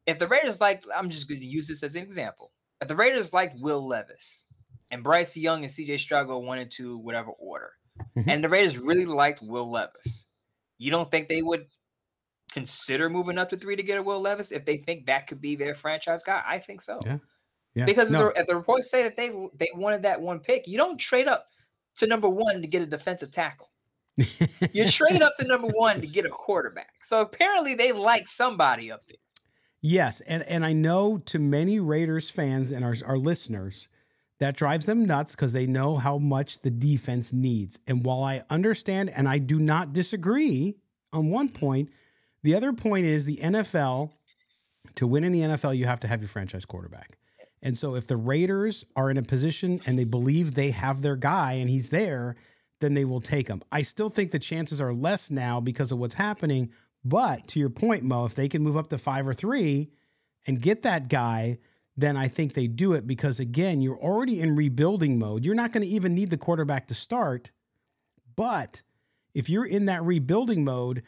if 0.07 0.17
the 0.17 0.27
Raiders 0.27 0.61
like, 0.61 0.83
I'm 0.95 1.09
just 1.09 1.27
going 1.27 1.41
to 1.41 1.45
use 1.45 1.67
this 1.67 1.83
as 1.83 1.95
an 1.95 2.01
example. 2.01 2.51
If 2.81 2.87
the 2.87 2.95
Raiders 2.95 3.33
like 3.33 3.51
Will 3.55 3.85
Levis 3.85 4.45
and 4.89 5.03
Bryce 5.03 5.35
Young 5.35 5.63
and 5.63 5.71
CJ 5.71 5.99
Stroud 5.99 6.27
go 6.27 6.37
one 6.37 6.59
and 6.59 6.71
two, 6.71 6.97
whatever 6.97 7.31
order, 7.31 7.73
mm-hmm. 8.17 8.29
and 8.29 8.43
the 8.43 8.49
Raiders 8.49 8.77
really 8.77 9.05
liked 9.05 9.41
Will 9.41 9.69
Levis, 9.69 10.25
you 10.77 10.91
don't 10.91 11.11
think 11.11 11.27
they 11.27 11.41
would 11.41 11.65
consider 12.51 13.09
moving 13.09 13.37
up 13.37 13.49
to 13.49 13.57
three 13.57 13.75
to 13.75 13.83
get 13.83 13.97
a 13.97 14.03
Will 14.03 14.21
Levis 14.21 14.51
if 14.51 14.65
they 14.65 14.77
think 14.77 15.05
that 15.05 15.27
could 15.27 15.41
be 15.41 15.55
their 15.55 15.73
franchise 15.73 16.23
guy? 16.23 16.41
I 16.45 16.59
think 16.59 16.81
so. 16.81 16.99
Yeah. 17.05 17.17
Yeah. 17.75 17.85
Because 17.85 18.09
no. 18.09 18.25
the, 18.29 18.41
if 18.41 18.47
the 18.47 18.55
reports 18.55 18.89
say 18.89 19.03
that 19.03 19.15
they 19.15 19.29
they 19.55 19.69
wanted 19.75 20.01
that 20.03 20.19
one 20.19 20.39
pick, 20.39 20.67
you 20.67 20.77
don't 20.77 20.97
trade 20.97 21.27
up 21.27 21.45
to 21.97 22.07
number 22.07 22.27
one 22.27 22.61
to 22.61 22.67
get 22.67 22.81
a 22.81 22.87
defensive 22.87 23.31
tackle. 23.31 23.69
you 24.73 24.87
trade 24.89 25.21
up 25.21 25.35
to 25.37 25.45
number 25.45 25.67
one 25.67 26.01
to 26.01 26.07
get 26.07 26.25
a 26.25 26.29
quarterback. 26.29 27.03
So 27.03 27.21
apparently 27.21 27.75
they 27.75 27.91
like 27.91 28.27
somebody 28.27 28.91
up 28.91 29.03
there. 29.07 29.17
Yes, 29.81 30.21
and 30.21 30.41
and 30.43 30.65
I 30.65 30.73
know 30.73 31.19
to 31.19 31.37
many 31.37 31.79
Raiders 31.79 32.29
fans 32.29 32.71
and 32.71 32.83
our 32.83 32.95
our 33.05 33.17
listeners 33.17 33.89
that 34.39 34.55
drives 34.55 34.85
them 34.85 35.05
nuts 35.05 35.35
because 35.35 35.53
they 35.53 35.67
know 35.67 35.97
how 35.97 36.17
much 36.17 36.61
the 36.61 36.69
defense 36.69 37.33
needs. 37.33 37.79
And 37.87 38.03
while 38.05 38.23
I 38.23 38.43
understand 38.49 39.09
and 39.09 39.27
I 39.27 39.37
do 39.37 39.59
not 39.59 39.93
disagree 39.93 40.75
on 41.13 41.29
one 41.29 41.49
point, 41.49 41.89
the 42.43 42.55
other 42.55 42.73
point 42.73 43.05
is 43.05 43.25
the 43.25 43.37
NFL 43.37 44.11
to 44.95 45.07
win 45.07 45.23
in 45.23 45.31
the 45.31 45.41
NFL 45.41 45.77
you 45.77 45.85
have 45.85 45.99
to 46.01 46.07
have 46.07 46.21
your 46.21 46.29
franchise 46.29 46.65
quarterback. 46.65 47.17
And 47.61 47.77
so 47.77 47.95
if 47.95 48.07
the 48.07 48.17
Raiders 48.17 48.85
are 48.95 49.09
in 49.09 49.17
a 49.17 49.23
position 49.23 49.81
and 49.85 49.97
they 49.97 50.03
believe 50.03 50.53
they 50.53 50.71
have 50.71 51.01
their 51.01 51.15
guy 51.15 51.53
and 51.53 51.69
he's 51.69 51.89
there, 51.89 52.35
then 52.79 52.93
they 52.93 53.05
will 53.05 53.21
take 53.21 53.47
him. 53.47 53.63
I 53.71 53.81
still 53.81 54.09
think 54.09 54.31
the 54.31 54.39
chances 54.39 54.79
are 54.79 54.93
less 54.93 55.31
now 55.31 55.59
because 55.59 55.91
of 55.91 55.97
what's 55.97 56.13
happening 56.13 56.71
but 57.07 57.47
to 57.49 57.59
your 57.59 57.69
point, 57.69 58.03
Mo, 58.03 58.25
if 58.25 58.35
they 58.35 58.49
can 58.49 58.61
move 58.61 58.75
up 58.75 58.89
to 58.89 58.97
five 58.97 59.27
or 59.27 59.33
three 59.33 59.89
and 60.45 60.61
get 60.61 60.81
that 60.81 61.07
guy, 61.07 61.59
then 61.95 62.17
I 62.17 62.27
think 62.27 62.53
they 62.53 62.67
do 62.67 62.93
it 62.93 63.07
because, 63.07 63.39
again, 63.39 63.81
you're 63.81 63.97
already 63.97 64.41
in 64.41 64.55
rebuilding 64.55 65.17
mode. 65.17 65.45
You're 65.45 65.55
not 65.55 65.71
going 65.71 65.83
to 65.83 65.89
even 65.89 66.13
need 66.13 66.29
the 66.29 66.37
quarterback 66.37 66.87
to 66.87 66.93
start. 66.93 67.51
But 68.35 68.81
if 69.33 69.49
you're 69.49 69.65
in 69.65 69.85
that 69.85 70.03
rebuilding 70.03 70.65
mode, 70.65 71.03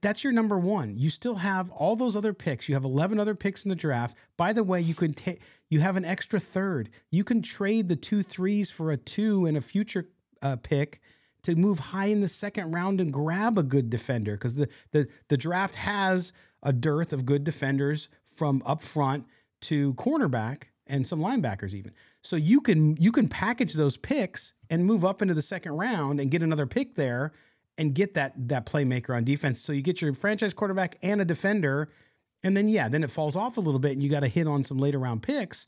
that's 0.00 0.24
your 0.24 0.32
number 0.32 0.58
one. 0.58 0.98
You 0.98 1.10
still 1.10 1.36
have 1.36 1.70
all 1.70 1.96
those 1.96 2.16
other 2.16 2.32
picks. 2.32 2.68
You 2.68 2.74
have 2.74 2.84
11 2.84 3.20
other 3.20 3.34
picks 3.34 3.64
in 3.64 3.68
the 3.68 3.76
draft. 3.76 4.16
By 4.36 4.52
the 4.52 4.64
way, 4.64 4.80
you 4.80 4.94
could 4.94 5.16
take, 5.16 5.40
you 5.68 5.80
have 5.80 5.96
an 5.96 6.04
extra 6.04 6.40
third. 6.40 6.90
You 7.10 7.24
can 7.24 7.42
trade 7.42 7.88
the 7.88 7.96
two 7.96 8.22
threes 8.22 8.70
for 8.70 8.90
a 8.90 8.96
two 8.96 9.46
and 9.46 9.56
a 9.56 9.60
future 9.60 10.08
uh, 10.42 10.56
pick 10.56 11.00
to 11.42 11.54
move 11.54 11.78
high 11.78 12.06
in 12.06 12.20
the 12.20 12.28
second 12.28 12.72
round 12.72 13.00
and 13.00 13.12
grab 13.12 13.56
a 13.58 13.62
good 13.62 13.90
defender 13.90 14.32
because 14.32 14.56
the, 14.56 14.68
the 14.92 15.08
the 15.28 15.36
draft 15.36 15.74
has 15.74 16.32
a 16.62 16.72
dearth 16.72 17.12
of 17.12 17.24
good 17.24 17.44
defenders 17.44 18.08
from 18.36 18.62
up 18.66 18.82
front 18.82 19.24
to 19.62 19.94
cornerback 19.94 20.64
and 20.86 21.06
some 21.06 21.20
linebackers 21.20 21.72
even. 21.72 21.92
So 22.22 22.36
you 22.36 22.60
can 22.60 22.96
you 22.96 23.12
can 23.12 23.28
package 23.28 23.74
those 23.74 23.96
picks 23.96 24.54
and 24.68 24.84
move 24.84 25.04
up 25.04 25.22
into 25.22 25.34
the 25.34 25.42
second 25.42 25.72
round 25.72 26.20
and 26.20 26.30
get 26.30 26.42
another 26.42 26.66
pick 26.66 26.94
there 26.96 27.32
and 27.80 27.94
get 27.94 28.14
that 28.14 28.34
that 28.48 28.66
playmaker 28.66 29.16
on 29.16 29.24
defense. 29.24 29.60
So 29.60 29.72
you 29.72 29.82
get 29.82 30.00
your 30.00 30.14
franchise 30.14 30.54
quarterback 30.54 30.96
and 31.02 31.20
a 31.20 31.24
defender 31.24 31.90
and 32.42 32.56
then 32.56 32.68
yeah, 32.68 32.88
then 32.88 33.02
it 33.02 33.10
falls 33.10 33.34
off 33.34 33.56
a 33.56 33.60
little 33.60 33.80
bit 33.80 33.92
and 33.92 34.02
you 34.02 34.08
got 34.08 34.20
to 34.20 34.28
hit 34.28 34.46
on 34.46 34.62
some 34.62 34.78
later 34.78 34.98
round 34.98 35.22
picks 35.22 35.66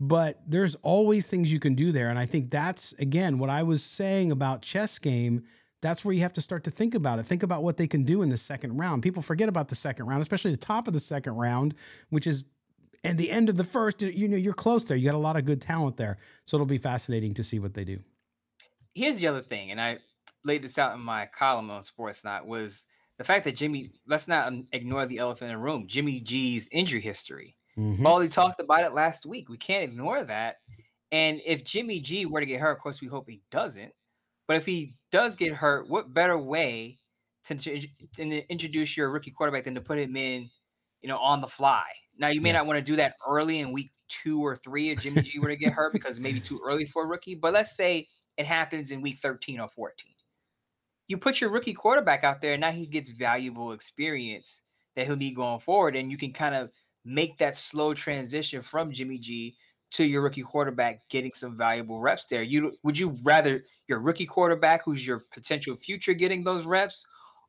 but 0.00 0.40
there's 0.46 0.74
always 0.76 1.28
things 1.28 1.52
you 1.52 1.60
can 1.60 1.74
do 1.74 1.92
there. 1.92 2.10
And 2.10 2.18
I 2.18 2.26
think 2.26 2.50
that's, 2.50 2.92
again, 2.94 3.38
what 3.38 3.50
I 3.50 3.62
was 3.62 3.82
saying 3.82 4.32
about 4.32 4.62
chess 4.62 4.98
game. 4.98 5.44
That's 5.82 6.04
where 6.04 6.14
you 6.14 6.22
have 6.22 6.32
to 6.34 6.40
start 6.40 6.64
to 6.64 6.70
think 6.70 6.94
about 6.94 7.18
it. 7.18 7.26
Think 7.26 7.42
about 7.42 7.62
what 7.62 7.76
they 7.76 7.86
can 7.86 8.04
do 8.04 8.22
in 8.22 8.30
the 8.30 8.36
second 8.36 8.78
round. 8.78 9.02
People 9.02 9.22
forget 9.22 9.48
about 9.48 9.68
the 9.68 9.74
second 9.74 10.06
round, 10.06 10.22
especially 10.22 10.50
the 10.50 10.56
top 10.56 10.88
of 10.88 10.94
the 10.94 11.00
second 11.00 11.34
round, 11.34 11.74
which 12.08 12.26
is 12.26 12.44
and 13.02 13.18
the 13.18 13.30
end 13.30 13.50
of 13.50 13.56
the 13.56 13.64
first. 13.64 14.00
You 14.00 14.28
know, 14.28 14.36
you're 14.36 14.54
close 14.54 14.86
there. 14.86 14.96
You 14.96 15.04
got 15.04 15.14
a 15.14 15.18
lot 15.18 15.36
of 15.36 15.44
good 15.44 15.60
talent 15.60 15.98
there. 15.98 16.16
So 16.46 16.56
it'll 16.56 16.66
be 16.66 16.78
fascinating 16.78 17.34
to 17.34 17.44
see 17.44 17.58
what 17.58 17.74
they 17.74 17.84
do. 17.84 18.00
Here's 18.94 19.16
the 19.16 19.26
other 19.26 19.42
thing, 19.42 19.70
and 19.72 19.80
I 19.80 19.98
laid 20.44 20.62
this 20.62 20.78
out 20.78 20.94
in 20.94 21.00
my 21.00 21.26
column 21.26 21.70
on 21.70 21.82
Sportsnaut 21.82 22.44
was 22.44 22.86
the 23.18 23.24
fact 23.24 23.44
that 23.44 23.56
Jimmy. 23.56 23.90
Let's 24.06 24.28
not 24.28 24.52
ignore 24.72 25.06
the 25.06 25.18
elephant 25.18 25.50
in 25.50 25.56
the 25.56 25.62
room. 25.62 25.86
Jimmy 25.86 26.20
G's 26.20 26.68
injury 26.72 27.00
history. 27.00 27.56
Mm-hmm. 27.78 28.06
Paulie 28.06 28.30
talked 28.30 28.60
about 28.60 28.84
it 28.84 28.92
last 28.92 29.26
week. 29.26 29.48
We 29.48 29.56
can't 29.56 29.84
ignore 29.84 30.24
that. 30.24 30.56
And 31.12 31.40
if 31.44 31.64
Jimmy 31.64 32.00
G 32.00 32.26
were 32.26 32.40
to 32.40 32.46
get 32.46 32.60
hurt, 32.60 32.72
of 32.72 32.78
course, 32.78 33.00
we 33.00 33.08
hope 33.08 33.28
he 33.28 33.40
doesn't. 33.50 33.92
But 34.46 34.56
if 34.56 34.66
he 34.66 34.94
does 35.10 35.36
get 35.36 35.52
hurt, 35.52 35.88
what 35.88 36.12
better 36.12 36.38
way 36.38 36.98
to, 37.44 37.54
to 37.54 38.50
introduce 38.50 38.96
your 38.96 39.10
rookie 39.10 39.30
quarterback 39.30 39.64
than 39.64 39.74
to 39.74 39.80
put 39.80 39.98
him 39.98 40.16
in, 40.16 40.50
you 41.02 41.08
know, 41.08 41.18
on 41.18 41.40
the 41.40 41.48
fly? 41.48 41.84
Now, 42.18 42.28
you 42.28 42.40
may 42.40 42.50
yeah. 42.50 42.58
not 42.58 42.66
want 42.66 42.78
to 42.78 42.82
do 42.82 42.96
that 42.96 43.14
early 43.26 43.60
in 43.60 43.72
week 43.72 43.90
two 44.08 44.44
or 44.44 44.56
three 44.56 44.90
if 44.90 45.00
Jimmy 45.00 45.22
G 45.22 45.38
were 45.38 45.48
to 45.48 45.56
get 45.56 45.72
hurt 45.72 45.92
because 45.92 46.20
maybe 46.20 46.40
too 46.40 46.60
early 46.64 46.84
for 46.84 47.04
a 47.04 47.06
rookie. 47.06 47.34
But 47.34 47.54
let's 47.54 47.76
say 47.76 48.06
it 48.36 48.46
happens 48.46 48.90
in 48.90 49.00
week 49.00 49.18
13 49.18 49.60
or 49.60 49.68
14. 49.68 50.13
You 51.08 51.18
put 51.18 51.40
your 51.40 51.50
rookie 51.50 51.74
quarterback 51.74 52.24
out 52.24 52.40
there, 52.40 52.52
and 52.52 52.60
now 52.60 52.70
he 52.72 52.86
gets 52.86 53.10
valuable 53.10 53.72
experience 53.72 54.62
that 54.96 55.06
he'll 55.06 55.16
need 55.16 55.36
going 55.36 55.60
forward. 55.60 55.96
And 55.96 56.10
you 56.10 56.16
can 56.18 56.32
kind 56.32 56.54
of– 56.54 56.70
make 57.04 57.36
that 57.38 57.56
slow 57.56 57.92
transition 57.92 58.62
from 58.62 58.90
Jimmy 58.90 59.18
G 59.18 59.56
to 59.92 60.04
your 60.04 60.22
rookie 60.22 60.42
quarterback 60.42 61.06
getting 61.10 61.32
some 61.34 61.56
valuable 61.56 62.00
reps 62.00 62.26
there. 62.26 62.42
You 62.42 62.72
would 62.82 62.98
you 62.98 63.16
rather 63.22 63.62
your 63.88 64.00
rookie 64.00 64.26
quarterback 64.26 64.84
who's 64.84 65.06
your 65.06 65.22
potential 65.32 65.76
future 65.76 66.14
getting 66.14 66.42
those 66.42 66.64
reps, 66.64 67.04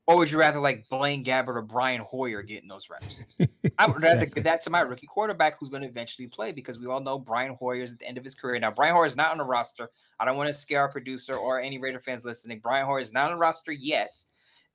or 0.07 0.17
would 0.17 0.29
you 0.29 0.37
rather 0.37 0.59
like 0.59 0.87
Blaine 0.89 1.23
Gabbert 1.23 1.55
or 1.55 1.61
Brian 1.61 2.01
Hoyer 2.01 2.43
getting 2.43 2.69
those 2.69 2.89
reps? 2.89 3.23
I 3.79 3.87
would 3.87 4.01
rather 4.01 4.25
give 4.25 4.43
that 4.43 4.61
to 4.61 4.69
my 4.69 4.81
rookie 4.81 5.07
quarterback 5.07 5.57
who's 5.59 5.69
going 5.69 5.81
to 5.81 5.87
eventually 5.87 6.27
play 6.27 6.51
because 6.51 6.77
we 6.77 6.85
all 6.85 6.99
know 6.99 7.17
Brian 7.17 7.55
Hoyer 7.55 7.81
is 7.81 7.93
at 7.93 7.99
the 7.99 8.07
end 8.07 8.17
of 8.17 8.23
his 8.23 8.35
career. 8.35 8.59
Now, 8.59 8.71
Brian 8.71 8.93
Hoyer 8.93 9.07
is 9.07 9.15
not 9.15 9.31
on 9.31 9.39
the 9.39 9.43
roster. 9.43 9.89
I 10.19 10.25
don't 10.25 10.37
want 10.37 10.47
to 10.47 10.53
scare 10.53 10.81
our 10.81 10.89
producer 10.89 11.35
or 11.35 11.59
any 11.59 11.79
Raider 11.79 11.99
fans 11.99 12.23
listening. 12.23 12.59
Brian 12.61 12.85
Hoyer 12.85 12.99
is 12.99 13.13
not 13.13 13.25
on 13.25 13.31
the 13.31 13.37
roster 13.37 13.71
yet. 13.71 14.23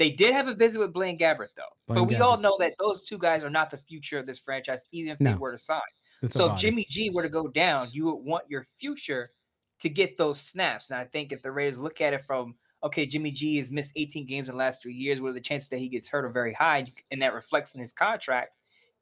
They 0.00 0.10
did 0.10 0.32
have 0.32 0.48
a 0.48 0.54
visit 0.54 0.80
with 0.80 0.92
Blaine 0.92 1.18
Gabbert, 1.18 1.48
though. 1.56 1.62
Blaine 1.86 2.00
but 2.00 2.04
we 2.04 2.14
Gabbert. 2.16 2.20
all 2.22 2.36
know 2.38 2.56
that 2.58 2.74
those 2.80 3.04
two 3.04 3.18
guys 3.18 3.44
are 3.44 3.50
not 3.50 3.70
the 3.70 3.78
future 3.78 4.18
of 4.18 4.26
this 4.26 4.38
franchise, 4.40 4.84
even 4.90 5.12
if 5.12 5.20
no. 5.20 5.30
they 5.30 5.38
were 5.38 5.52
to 5.52 5.58
sign. 5.58 5.80
It's 6.22 6.34
so 6.34 6.52
if 6.52 6.58
Jimmy 6.58 6.86
G 6.88 7.10
were 7.10 7.22
to 7.22 7.28
go 7.28 7.48
down, 7.48 7.90
you 7.92 8.06
would 8.06 8.24
want 8.24 8.44
your 8.48 8.66
future 8.78 9.30
to 9.80 9.88
get 9.88 10.16
those 10.16 10.40
snaps. 10.40 10.90
And 10.90 10.98
I 10.98 11.04
think 11.04 11.32
if 11.32 11.42
the 11.42 11.52
Raiders 11.52 11.78
look 11.78 12.00
at 12.00 12.12
it 12.12 12.24
from, 12.24 12.54
okay, 12.82 13.06
Jimmy 13.06 13.30
G 13.30 13.56
has 13.58 13.70
missed 13.70 13.92
18 13.96 14.26
games 14.26 14.48
in 14.48 14.54
the 14.54 14.58
last 14.58 14.82
three 14.82 14.94
years, 14.94 15.20
what 15.20 15.30
are 15.30 15.34
the 15.34 15.40
chances 15.40 15.68
that 15.70 15.78
he 15.78 15.88
gets 15.88 16.08
hurt 16.08 16.24
are 16.24 16.30
very 16.30 16.54
high, 16.54 16.86
and 17.10 17.22
that 17.22 17.34
reflects 17.34 17.74
in 17.74 17.80
his 17.80 17.92
contract. 17.92 18.52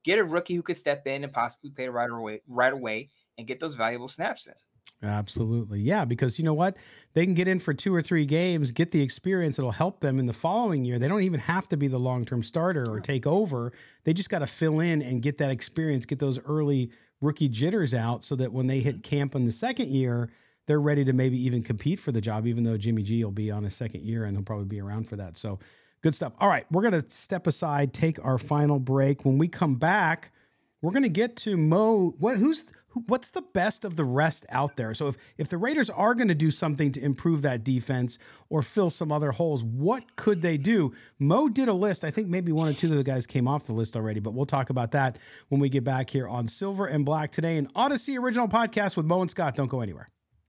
Get 0.05 0.19
a 0.19 0.25
rookie 0.25 0.55
who 0.55 0.63
could 0.63 0.77
step 0.77 1.07
in 1.07 1.25
and 1.25 1.33
possibly 1.33 1.71
pay 1.71 1.89
right 1.89 2.11
away, 2.11 2.41
right 2.49 2.73
away, 2.73 3.11
and 3.37 3.47
get 3.47 3.61
those 3.61 3.75
valuable 3.75 4.09
snaps 4.09 4.47
in. 4.47 4.55
Absolutely. 5.03 5.81
Yeah, 5.81 6.05
because 6.05 6.39
you 6.39 6.45
know 6.45 6.55
what? 6.55 6.77
They 7.15 7.25
can 7.25 7.35
get 7.35 7.47
in 7.47 7.61
for 7.61 7.73
two 7.73 7.95
or 7.95 8.03
three 8.03 8.27
games, 8.27 8.73
get 8.73 8.91
the 8.91 9.01
experience. 9.01 9.59
It'll 9.59 9.71
help 9.71 10.01
them 10.01 10.19
in 10.19 10.27
the 10.27 10.33
following 10.33 10.85
year. 10.85 10.99
They 10.99 11.07
don't 11.07 11.23
even 11.23 11.41
have 11.41 11.69
to 11.69 11.77
be 11.77 11.87
the 11.87 11.99
long 11.99 12.25
term 12.25 12.43
starter 12.43 12.91
or 12.91 12.99
take 12.99 13.27
over. 13.27 13.73
They 14.05 14.13
just 14.13 14.29
got 14.29 14.41
to 14.41 14.47
fill 14.47 14.81
in 14.81 15.03
and 15.03 15.23
get 15.23 15.39
that 15.39 15.53
experience, 15.53 16.05
get 16.05 16.19
those 16.19 16.41
early 16.41 16.91
rookie 17.21 17.49
jitters 17.49 17.95
out 17.95 18.25
so 18.25 18.35
that 18.37 18.53
when 18.53 18.67
they 18.67 18.81
hit 18.81 18.97
mm-hmm. 18.97 19.17
camp 19.17 19.35
in 19.37 19.45
the 19.45 19.53
second 19.53 19.91
year, 19.91 20.31
they're 20.69 20.81
ready 20.81 21.03
to 21.05 21.15
maybe 21.15 21.43
even 21.43 21.63
compete 21.63 21.99
for 21.99 22.13
the 22.13 22.21
job, 22.21 22.47
even 22.47 22.63
though 22.63 22.77
Jimmy 22.77 23.03
G 23.03 23.25
will 23.25 23.33
be 23.33 23.51
on 23.51 23.65
his 23.65 23.75
second 23.75 24.03
year 24.03 24.27
and 24.27 24.37
he'll 24.37 24.45
probably 24.45 24.67
be 24.67 24.81
around 24.81 25.09
for 25.09 25.17
that. 25.17 25.37
So 25.37 25.59
good 26.03 26.15
stuff. 26.15 26.35
All 26.39 26.49
right, 26.49 26.67
we're 26.71 26.83
going 26.83 27.03
to 27.03 27.11
step 27.11 27.47
aside, 27.47 27.95
take 27.95 28.23
our 28.23 28.37
final 28.37 28.79
break. 28.79 29.25
When 29.25 29.39
we 29.39 29.49
come 29.49 29.77
back, 29.77 30.31
we're 30.83 30.93
going 30.93 31.05
to 31.05 31.09
get 31.09 31.37
to 31.37 31.57
Mo. 31.57 32.15
What? 32.19 32.37
Who's 32.37 32.67
what's 33.07 33.31
the 33.31 33.43
best 33.43 33.87
of 33.87 33.97
the 33.97 34.05
rest 34.05 34.45
out 34.51 34.77
there? 34.77 34.93
So 34.93 35.09
if 35.09 35.17
if 35.39 35.49
the 35.49 35.57
Raiders 35.57 35.89
are 35.89 36.15
going 36.15 36.29
to 36.29 36.35
do 36.35 36.51
something 36.51 36.93
to 36.93 37.03
improve 37.03 37.41
that 37.43 37.65
defense 37.65 38.19
or 38.51 38.61
fill 38.61 38.91
some 38.91 39.11
other 39.11 39.33
holes, 39.33 39.65
what 39.65 40.17
could 40.17 40.43
they 40.43 40.59
do? 40.59 40.93
Mo 41.19 41.49
did 41.49 41.69
a 41.69 41.73
list. 41.73 42.05
I 42.05 42.11
think 42.11 42.29
maybe 42.29 42.53
one 42.53 42.69
or 42.69 42.75
two 42.75 42.89
of 42.89 42.97
the 42.97 43.03
guys 43.03 43.27
came 43.27 43.49
off 43.49 43.65
the 43.65 43.73
list 43.73 43.97
already, 43.97 44.21
but 44.21 44.35
we'll 44.35 44.45
talk 44.45 44.69
about 44.69 44.93
that 44.93 45.19
when 45.49 45.63
we 45.63 45.71
get 45.71 45.83
back 45.83 46.11
here 46.11 46.29
on 46.29 46.47
Silver 46.47 46.85
and 46.85 47.07
Black 47.07 47.33
today, 47.33 47.57
an 47.57 47.69
Audacy 47.75 48.19
original 48.19 48.49
podcast 48.49 48.99
with 48.99 49.07
Mo 49.07 49.23
and 49.23 49.31
Scott. 49.31 49.57
Don't 49.57 49.69
go 49.69 49.81
anywhere. 49.81 50.09